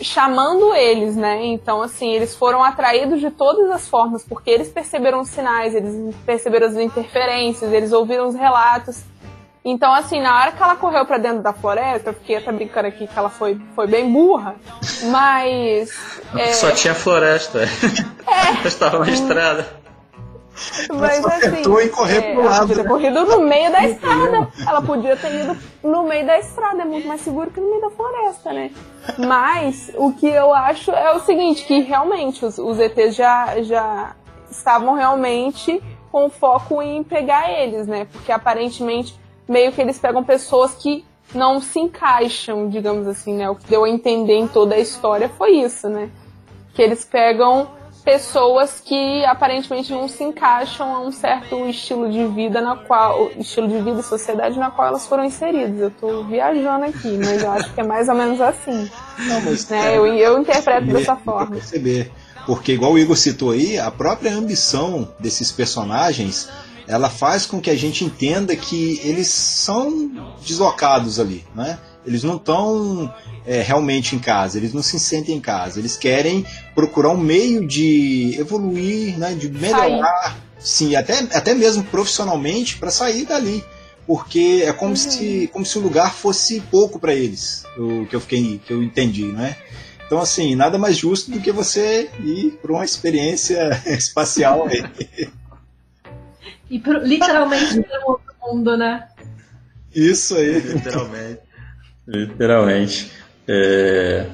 [0.00, 1.44] chamando eles, né?
[1.46, 6.14] Então, assim, eles foram atraídos de todas as formas, porque eles perceberam os sinais, eles
[6.24, 9.02] perceberam as interferências, eles ouviram os relatos.
[9.64, 12.88] Então, assim, na hora que ela correu para dentro da floresta, eu fiquei até brincando
[12.88, 14.56] aqui que ela foi, foi bem burra,
[15.04, 16.18] mas.
[16.36, 16.52] É...
[16.52, 17.60] Só tinha floresta.
[17.60, 18.60] É.
[18.68, 19.66] Estava na estrada.
[20.92, 21.60] Mas assim.
[21.60, 22.54] e correr é, pro lado.
[22.54, 24.48] Ela podia ter corrido no meio da estrada.
[24.66, 26.82] Ela podia ter ido no meio da estrada.
[26.82, 28.70] É muito mais seguro que no meio da floresta, né?
[29.18, 34.14] Mas o que eu acho é o seguinte: que realmente os, os ETs já, já
[34.50, 38.06] estavam realmente com foco em pegar eles, né?
[38.10, 39.18] Porque aparentemente
[39.48, 43.48] meio que eles pegam pessoas que não se encaixam, digamos assim, né?
[43.50, 46.10] O que deu a entender em toda a história foi isso, né?
[46.74, 47.68] Que eles pegam
[48.04, 53.68] pessoas que aparentemente não se encaixam a um certo estilo de vida na qual estilo
[53.68, 55.78] de vida e sociedade na qual elas foram inseridas.
[55.78, 58.90] Eu estou viajando aqui, mas eu acho que é mais ou menos assim.
[59.18, 59.92] Não, mas, né?
[59.92, 61.56] É, eu, eu interpreto dessa forma.
[61.56, 62.10] Perceber.
[62.46, 66.48] Porque igual o Igor citou aí, a própria ambição desses personagens
[66.88, 70.10] ela faz com que a gente entenda que eles são
[70.44, 71.78] deslocados ali, né?
[72.06, 73.14] Eles não estão
[73.46, 77.66] é, realmente em casa, eles não se sentem em casa, eles querem procurar um meio
[77.66, 83.62] de evoluir, né, de melhorar, sim, até, até mesmo profissionalmente para sair dali,
[84.06, 84.96] porque é como, uhum.
[84.96, 88.82] se, como se o lugar fosse pouco para eles, o que eu fiquei, que eu
[88.82, 89.54] entendi, né?
[90.06, 95.28] Então, assim, nada mais justo do que você ir para uma experiência espacial aí.
[96.70, 99.08] E pro, literalmente para outro mundo, né?
[99.94, 100.60] Isso aí.
[100.60, 101.40] Literalmente.
[102.06, 103.12] literalmente.
[103.46, 104.26] É...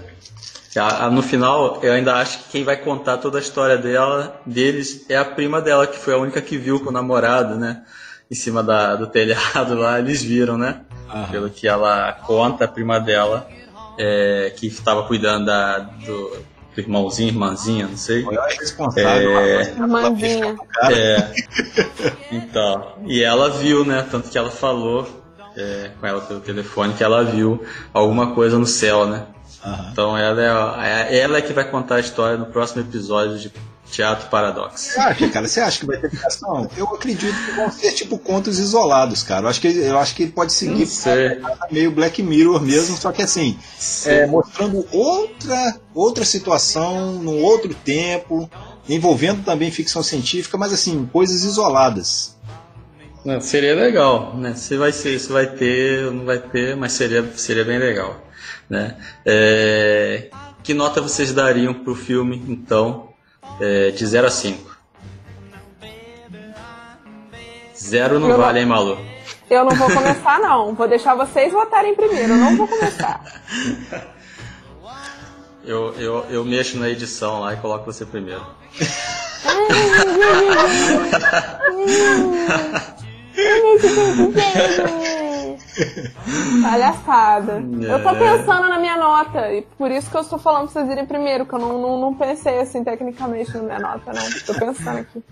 [1.13, 5.17] no final, eu ainda acho que quem vai contar toda a história dela, deles, é
[5.17, 7.85] a prima dela, que foi a única que viu com o namorado, né?
[8.31, 10.81] Em cima da, do telhado lá, eles viram, né?
[11.09, 11.31] Aham.
[11.31, 13.49] Pelo que ela conta, a prima dela,
[13.99, 16.45] é, que estava cuidando da, do,
[16.81, 18.23] irmãozinho, irmãzinha, não sei.
[18.23, 19.39] Maior responsável.
[19.39, 20.57] É, irmãzinha.
[20.91, 21.31] É.
[22.33, 24.07] Então, e ela viu, né?
[24.11, 25.07] Tanto que ela falou
[25.57, 29.27] é, com ela pelo telefone que ela viu alguma coisa no céu, né?
[29.65, 29.89] Uhum.
[29.93, 33.53] Então ela é, ela é que vai contar a história no próximo episódio de
[33.95, 34.91] Teatro Paradoxo.
[34.91, 35.47] Você acha, cara?
[35.47, 36.69] Você acha que vai ter ligação?
[36.77, 39.43] Eu acredito que vão ser tipo contos isolados, cara.
[39.45, 40.89] Eu acho que, eu acho que pode seguir
[41.71, 43.57] meio Black Mirror mesmo, só que assim,
[44.07, 48.51] é, mostrando outra, outra situação, num outro tempo,
[48.89, 52.35] envolvendo também ficção científica, mas assim, coisas isoladas.
[53.25, 54.55] Não, seria legal, né?
[54.55, 58.23] Se vai ser, se vai ter, não vai ter, mas seria, seria bem legal,
[58.69, 58.97] né?
[59.25, 60.29] É,
[60.65, 63.14] que nota vocês dariam pro filme, então,
[63.61, 64.75] é, de 0 a 5.
[67.77, 68.99] Zero não eu vale, hein, Malu?
[69.51, 70.75] Eu não vou começar, não.
[70.75, 72.33] Vou deixar vocês votarem primeiro.
[72.33, 73.23] Eu não vou começar.
[75.65, 78.45] eu, eu, eu mexo na edição lá e coloco você primeiro.
[86.63, 87.63] Palhaçada.
[87.83, 87.95] É.
[87.95, 88.15] Eu tô é.
[88.19, 91.47] pensando na minha nota, e por isso que eu estou falando pra vocês irem primeiro,
[91.47, 94.23] que eu não, não, não pensei assim tecnicamente na minha nota, não.
[94.47, 95.23] Tô pensando aqui.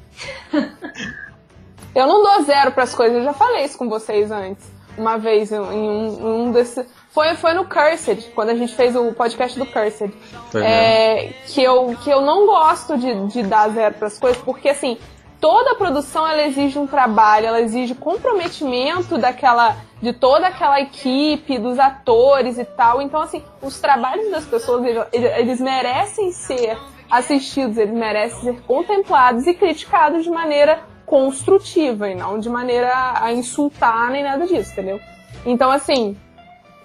[1.95, 4.65] Eu não dou zero pras coisas, eu já falei isso com vocês antes.
[4.97, 6.87] Uma vez em um, um desses.
[7.11, 10.13] Foi, foi no Cursed, quando a gente fez o podcast do Cursed.
[10.55, 14.99] É, que, eu, que eu não gosto de, de dar zero pras coisas, porque assim,
[15.43, 21.59] toda a produção ela exige um trabalho, ela exige comprometimento daquela de toda aquela equipe,
[21.59, 23.03] dos atores e tal.
[23.03, 26.79] Então, assim, os trabalhos das pessoas, eles, merecem ser
[27.11, 33.33] assistidos, eles merecem ser contemplados e criticados de maneira construtiva e não de maneira a
[33.33, 35.01] insultar nem nada disso, entendeu?
[35.45, 36.17] Então, assim,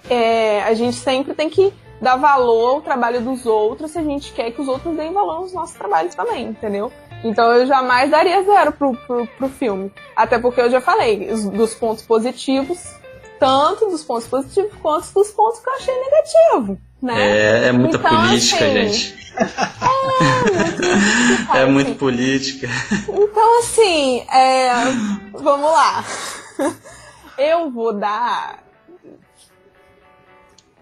[0.09, 4.33] é, a gente sempre tem que dar valor ao trabalho dos outros se a gente
[4.33, 6.91] quer que os outros deem valor aos nossos trabalhos também, entendeu?
[7.23, 9.91] Então eu jamais daria zero pro, pro, pro filme.
[10.15, 12.79] Até porque eu já falei dos pontos positivos,
[13.39, 16.79] tanto dos pontos positivos quanto dos pontos que eu achei negativo.
[17.01, 17.29] Né?
[17.29, 19.17] É, é muita então, política, assim, gente.
[21.53, 22.67] É, é muito política.
[23.07, 24.71] Então, assim, é,
[25.31, 26.03] vamos lá.
[27.37, 28.63] Eu vou dar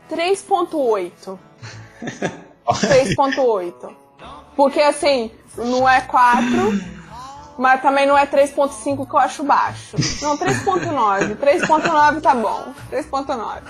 [0.09, 1.37] 3.8.
[2.69, 3.95] 3.8.
[4.55, 6.49] Porque, assim, não é 4,
[7.57, 9.95] mas também não é 3.5 que eu acho baixo.
[10.21, 11.37] Não, 3.9.
[11.37, 12.73] 3.9 tá bom.
[12.91, 13.61] 3.9.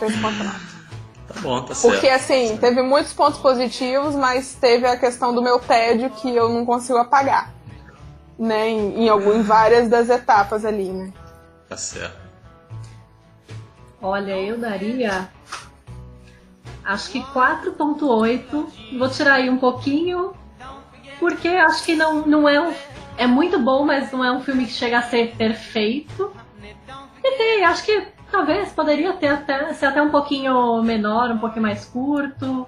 [0.00, 0.70] 3.9.
[1.32, 1.92] Tá bom, tá certo.
[1.92, 6.48] Porque assim, teve muitos pontos positivos, mas teve a questão do meu tédio que eu
[6.48, 7.54] não consigo apagar.
[8.38, 8.68] Né?
[8.70, 11.12] Em, em, algum, em várias das etapas ali, né?
[11.68, 12.18] Tá certo.
[14.02, 15.28] Olha, eu daria
[16.90, 18.98] acho que 4.8.
[18.98, 20.34] Vou tirar aí um pouquinho
[21.20, 22.74] porque acho que não, não é um.
[23.16, 26.32] É muito bom, mas não é um filme que chega a ser perfeito.
[27.36, 31.84] sei, acho que talvez poderia ter até, ser até um pouquinho menor, um pouquinho mais
[31.84, 32.66] curto.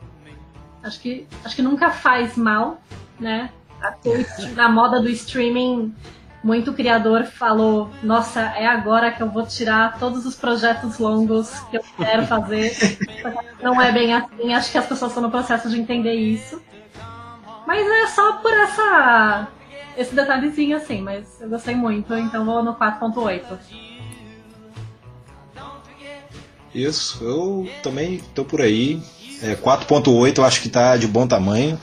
[0.83, 2.81] Acho que, acho que nunca faz mal,
[3.19, 3.51] né?
[4.55, 5.95] Na moda do streaming,
[6.43, 11.77] muito criador falou: Nossa, é agora que eu vou tirar todos os projetos longos que
[11.77, 12.73] eu quero fazer.
[13.63, 16.61] Não é bem assim, acho que as pessoas estão no processo de entender isso.
[17.67, 19.49] Mas é só por essa
[19.97, 23.43] esse detalhezinho assim, mas eu gostei muito, então vou no 4.8.
[26.75, 29.03] Isso, eu também tô por aí.
[29.43, 31.79] É, 4.8 eu acho que tá de bom tamanho.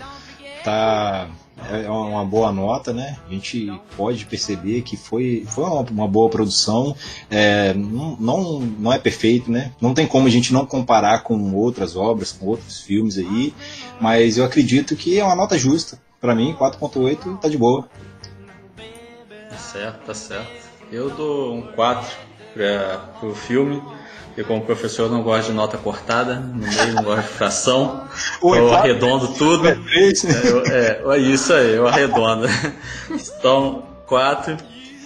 [0.63, 1.27] Tá
[1.69, 3.17] é uma boa nota, né?
[3.27, 6.95] A gente pode perceber que foi, foi uma, uma boa produção.
[7.29, 9.71] É, não, não, não é perfeito, né?
[9.81, 13.53] Não tem como a gente não comparar com outras obras, com outros filmes aí,
[13.99, 15.99] mas eu acredito que é uma nota justa.
[16.19, 17.89] Para mim, 4.8 tá de boa.
[19.49, 20.69] Tá certo, tá certo.
[20.91, 22.09] Eu dou um 4
[22.53, 23.81] para o filme
[24.39, 28.07] porque como professor eu não gosto de nota cortada, no meio não gosto de fração,
[28.41, 29.67] eu arredondo tudo.
[29.67, 29.77] É,
[30.45, 32.47] eu, é, é, isso aí, eu arredondo.
[33.11, 34.55] Então, quatro,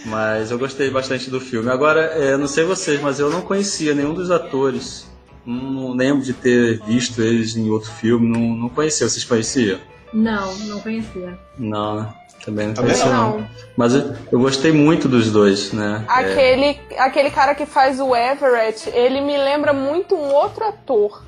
[0.05, 1.69] mas eu gostei bastante do filme.
[1.69, 5.07] Agora, é, não sei vocês, mas eu não conhecia nenhum dos atores.
[5.45, 9.07] Não lembro de ter visto eles em outro filme, não, não conhecia.
[9.07, 9.79] Vocês conheciam?
[10.13, 11.39] Não, não conhecia.
[11.57, 12.13] Não, né?
[12.45, 13.39] Também não conhecia, não.
[13.39, 13.47] não.
[13.77, 16.03] Mas eu, eu, gostei muito dos dois, né?
[16.07, 16.99] Aquele, é...
[16.99, 21.23] aquele cara que faz o Everett, ele me lembra muito um outro ator.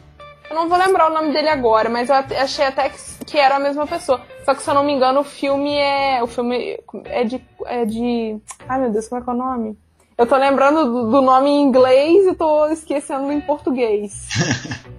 [0.50, 3.56] Eu não vou lembrar o nome dele agora, mas eu achei até que, que era
[3.56, 4.22] a mesma pessoa.
[4.44, 6.22] Só que, se eu não me engano, o filme é.
[6.22, 7.42] O filme é de.
[7.66, 8.38] É de.
[8.68, 9.78] Ai meu Deus, como é que é o nome?
[10.18, 14.28] Eu tô lembrando do, do nome em inglês e tô esquecendo em português.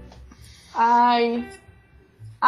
[0.75, 1.47] Ai.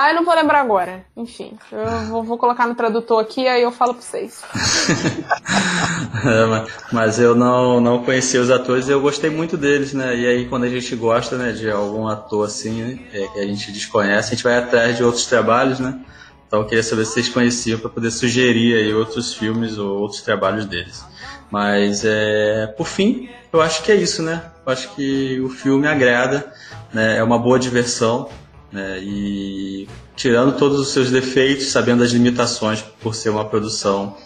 [0.00, 1.04] Ah, eu não vou lembrar agora.
[1.16, 4.44] Enfim, eu vou, vou colocar no tradutor aqui, aí eu falo pra vocês.
[6.24, 10.14] é, mas eu não, não conhecia os atores e eu gostei muito deles, né?
[10.14, 13.72] E aí, quando a gente gosta né, de algum ator assim, é, que a gente
[13.72, 15.98] desconhece, a gente vai atrás de outros trabalhos, né?
[16.46, 20.22] Então eu queria saber se vocês conheciam para poder sugerir aí outros filmes ou outros
[20.22, 21.04] trabalhos deles.
[21.50, 24.44] Mas, é, por fim, eu acho que é isso, né?
[24.64, 26.52] Eu acho que o filme agrada,
[26.94, 27.16] né?
[27.16, 28.28] é uma boa diversão.
[28.72, 28.98] Né?
[29.00, 34.16] E tirando todos os seus defeitos, sabendo as limitações por ser uma produção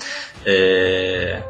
[0.45, 1.43] é,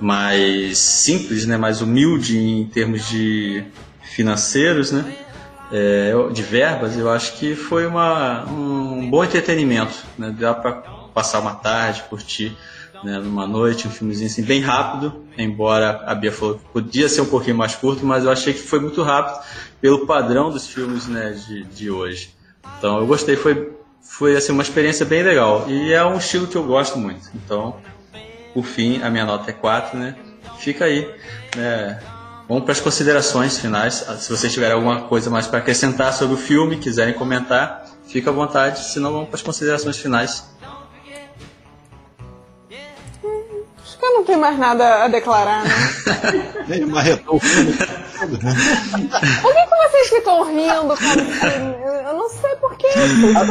[0.00, 1.56] mais simples, né?
[1.56, 3.64] mais humilde em termos de
[4.02, 5.16] financeiros, né?
[5.72, 9.94] É, de verbas, eu acho que foi uma, um bom entretenimento.
[10.16, 10.32] Né?
[10.38, 10.72] Dá para
[11.14, 12.56] passar uma tarde, curtir
[13.04, 17.20] né, numa noite, um filmezinho assim, bem rápido, embora a Bia falou que podia ser
[17.20, 19.44] um pouquinho mais curto, mas eu achei que foi muito rápido
[19.84, 22.34] pelo padrão dos filmes né, de, de hoje.
[22.78, 23.70] Então eu gostei, foi,
[24.00, 25.66] foi assim, uma experiência bem legal.
[25.68, 27.28] E é um estilo que eu gosto muito.
[27.34, 27.76] Então,
[28.54, 30.16] por fim, a minha nota é 4, né?
[30.56, 31.06] Fica aí.
[31.54, 32.02] Né?
[32.48, 34.06] Vamos para as considerações finais.
[34.20, 38.32] Se vocês tiverem alguma coisa mais para acrescentar sobre o filme, quiserem comentar, fica à
[38.32, 38.80] vontade.
[38.86, 40.48] Se não, vamos para as considerações finais.
[43.82, 45.70] Acho que eu não tenho mais nada a declarar, né?
[46.74, 48.03] Ele marretou o filme.
[48.18, 52.04] Por que, que vocês ficam rindo, cara?
[52.06, 52.88] Eu não sei porquê.
[53.36, 53.44] Ah,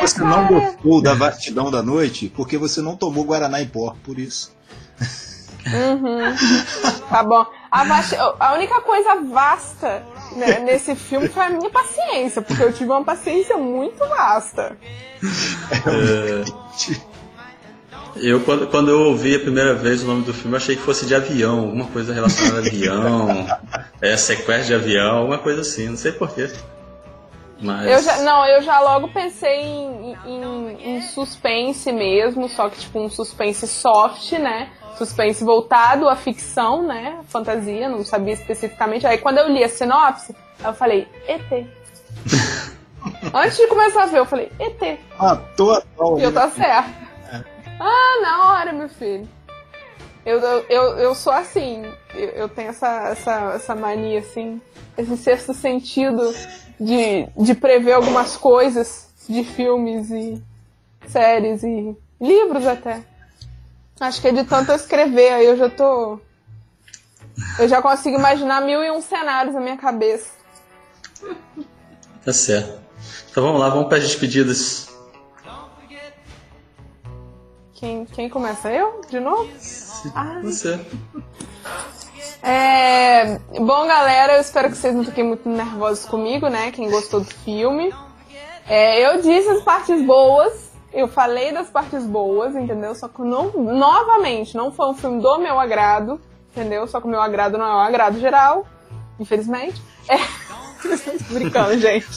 [0.00, 4.18] você não gostou da vastidão da noite porque você não tomou Guaraná em pó, por
[4.18, 4.52] isso.
[5.66, 6.34] Uhum.
[7.08, 7.44] Tá bom.
[7.70, 8.16] A, vast...
[8.16, 10.02] a única coisa vasta
[10.32, 14.76] né, nesse filme foi a minha paciência, porque eu tive uma paciência muito vasta.
[15.86, 16.44] É...
[18.16, 21.06] Eu, quando, quando eu ouvi a primeira vez o nome do filme, achei que fosse
[21.06, 23.46] de avião, alguma coisa relacionada a avião,
[24.02, 26.50] é, sequestro de avião, alguma coisa assim, não sei porquê.
[27.60, 27.90] Mas...
[27.90, 32.98] Eu já, não, eu já logo pensei em, em, em, suspense mesmo, só que tipo
[32.98, 34.70] um suspense soft, né?
[34.96, 37.20] Suspense voltado à ficção, né?
[37.28, 39.06] Fantasia, não sabia especificamente.
[39.06, 40.34] Aí quando eu li a sinopse,
[40.64, 41.66] eu falei, ET.
[43.34, 44.98] Antes de começar a ver, eu falei, ET.
[45.18, 47.09] Ah, tô, tô, E eu tá certo.
[47.80, 49.26] Ah, na hora, meu filho.
[50.24, 51.82] Eu, eu, eu sou assim,
[52.14, 54.60] eu, eu tenho essa, essa, essa mania, assim,
[54.98, 56.22] esse sexto sentido
[56.78, 60.42] de, de prever algumas coisas de filmes e
[61.08, 63.02] séries e livros até.
[63.98, 66.20] Acho que é de tanto eu escrever, aí eu já tô.
[67.58, 70.32] Eu já consigo imaginar mil e um cenários na minha cabeça.
[72.24, 72.78] Tá certo.
[73.30, 74.89] Então vamos lá, vamos para as despedidas.
[77.80, 78.70] Quem, quem começa?
[78.70, 79.00] Eu?
[79.08, 79.48] De novo?
[80.14, 80.38] Ah.
[80.42, 80.78] Você.
[82.42, 86.70] É, bom, galera, eu espero que vocês não fiquem muito nervosos comigo, né?
[86.72, 87.90] Quem gostou do filme.
[88.68, 92.94] É, eu disse as partes boas, eu falei das partes boas, entendeu?
[92.94, 96.20] Só que não, novamente, não foi um filme do meu agrado.
[96.52, 96.86] entendeu?
[96.86, 98.66] Só que o meu agrado não é um agrado geral,
[99.18, 99.80] infelizmente.
[100.06, 100.18] É.
[101.26, 102.08] tô brincando, gente.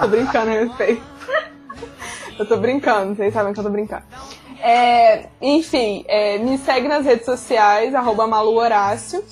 [0.00, 1.02] Tô brincando a respeito.
[2.38, 4.04] Eu tô brincando, vocês sabem que eu tô brincando.
[4.62, 9.24] É, enfim, é, me segue nas redes sociais, arroba Malu Horácio.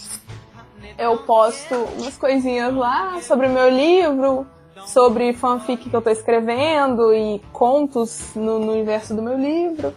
[0.98, 4.44] Eu posto umas coisinhas lá sobre o meu livro,
[4.86, 9.94] sobre fanfic que eu tô escrevendo e contos no, no universo do meu livro.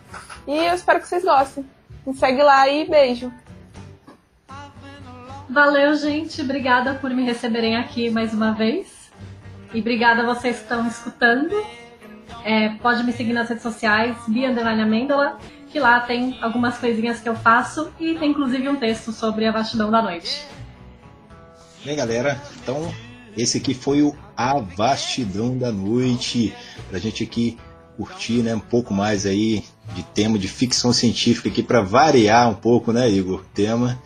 [0.48, 1.66] E eu espero que vocês gostem.
[2.06, 3.34] Me segue lá e beijo.
[5.50, 6.42] Valeu, gente.
[6.42, 9.12] Obrigada por me receberem aqui mais uma vez.
[9.74, 11.83] E obrigada a vocês que estão escutando.
[12.44, 15.38] É, pode me seguir nas redes sociais, Bia Amêndola,
[15.70, 19.52] que lá tem algumas coisinhas que eu faço e tem inclusive um texto sobre a
[19.52, 20.46] vastidão da noite.
[21.84, 22.94] Bem, galera, então
[23.36, 26.54] esse aqui foi o A Vastidão da Noite.
[26.90, 27.58] Pra gente aqui
[27.98, 32.56] curtir né, um pouco mais aí de tema de ficção científica aqui para variar um
[32.56, 33.44] pouco, né, Igor?
[33.54, 34.02] Tema.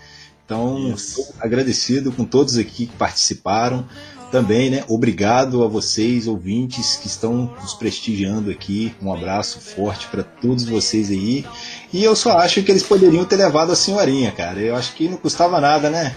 [0.45, 0.95] Então,
[1.41, 3.86] agradecido com todos aqui que participaram
[4.32, 4.84] também, né?
[4.88, 8.94] Obrigado a vocês, ouvintes, que estão nos prestigiando aqui.
[9.02, 11.45] Um abraço forte para todos vocês aí.
[11.91, 14.60] E eu só acho que eles poderiam ter levado a senhorinha, cara.
[14.60, 16.16] Eu acho que não custava nada, né?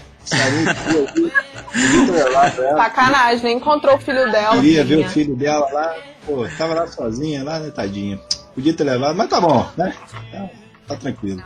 [2.75, 4.55] Sacanagem, encontrou o filho dela.
[4.55, 5.95] Queria ver o filho dela lá.
[6.25, 8.19] Pô, tava lá sozinha, lá, né, tadinha.
[8.53, 9.93] Podia ter levado, mas tá bom, né?
[10.31, 10.49] Tá,
[10.87, 11.41] tá tranquilo.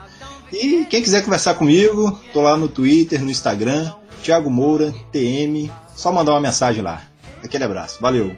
[0.52, 3.92] E quem quiser conversar comigo, tô lá no Twitter, no Instagram,
[4.26, 7.04] Thiago Moura, TM, só mandar uma mensagem lá.
[7.44, 8.36] Aquele abraço, valeu.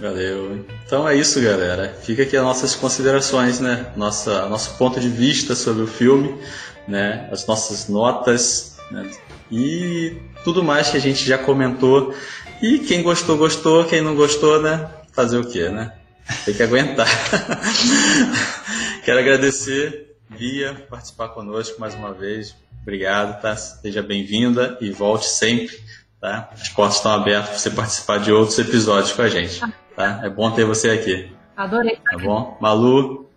[0.00, 0.64] Valeu.
[0.86, 1.94] Então é isso, galera.
[2.02, 3.92] Fica aqui as nossas considerações, né?
[3.94, 6.38] Nossa, nosso ponto de vista sobre o filme,
[6.88, 7.28] né?
[7.30, 9.10] As nossas notas né?
[9.52, 12.14] e tudo mais que a gente já comentou.
[12.62, 13.84] E quem gostou, gostou.
[13.84, 14.88] Quem não gostou, né?
[15.12, 15.92] Fazer o quê, né?
[16.46, 17.08] Tem que aguentar.
[19.04, 22.54] Quero agradecer, Via, participar conosco mais uma vez.
[22.82, 23.56] Obrigado, tá?
[23.56, 25.78] Seja bem-vinda e volte sempre,
[26.20, 26.50] tá?
[26.52, 29.60] As portas estão abertas para você participar de outros episódios com a gente,
[29.94, 30.20] tá?
[30.22, 31.32] É bom ter você aqui.
[31.56, 31.96] Adorei.
[31.96, 32.58] Tá bom?
[32.60, 33.30] Malu,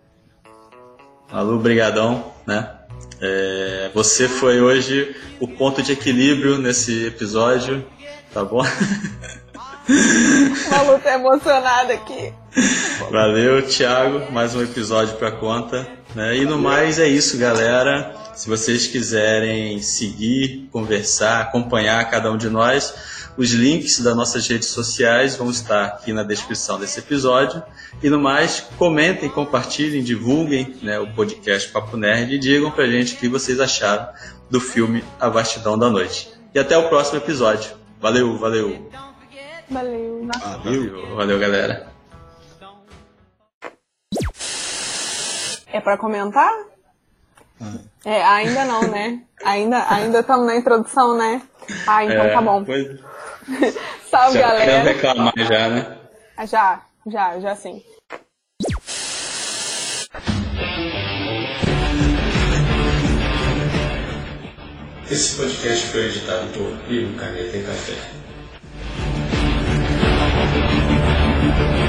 [1.32, 2.76] Malu, brigadão, né?
[3.22, 7.86] É, você foi hoje o ponto de equilíbrio nesse episódio,
[8.34, 8.64] tá bom?
[10.70, 12.32] Malu tá emocionada aqui.
[13.10, 14.32] Valeu, Thiago.
[14.32, 15.88] Mais um episódio para conta.
[16.14, 16.38] Né?
[16.38, 18.14] E no mais é isso, galera.
[18.36, 22.94] Se vocês quiserem seguir, conversar, acompanhar cada um de nós,
[23.36, 27.64] os links das nossas redes sociais vão estar aqui na descrição desse episódio.
[28.04, 33.16] E no mais, comentem, compartilhem, divulguem né, o podcast Papo Nerd e digam pra gente
[33.16, 34.08] o que vocês acharam
[34.52, 36.30] do filme A Vastidão da Noite.
[36.54, 37.72] E até o próximo episódio.
[38.00, 39.09] Valeu, valeu.
[39.70, 40.28] Valeu.
[40.64, 41.88] Valeu, valeu galera.
[45.72, 46.52] É para comentar?
[48.04, 49.22] É, ainda não, né?
[49.44, 51.42] Ainda ainda estamos na introdução, né?
[51.88, 52.64] Ah, então é, tá bom.
[52.64, 53.00] Pois...
[54.10, 54.66] Salve, já galera.
[54.66, 55.98] Quero reclamar já, né?
[56.48, 57.84] Já, já, já sim.
[65.12, 68.29] Esse podcast foi editado por Igor Caneta e Café.
[71.52, 71.89] Thank you.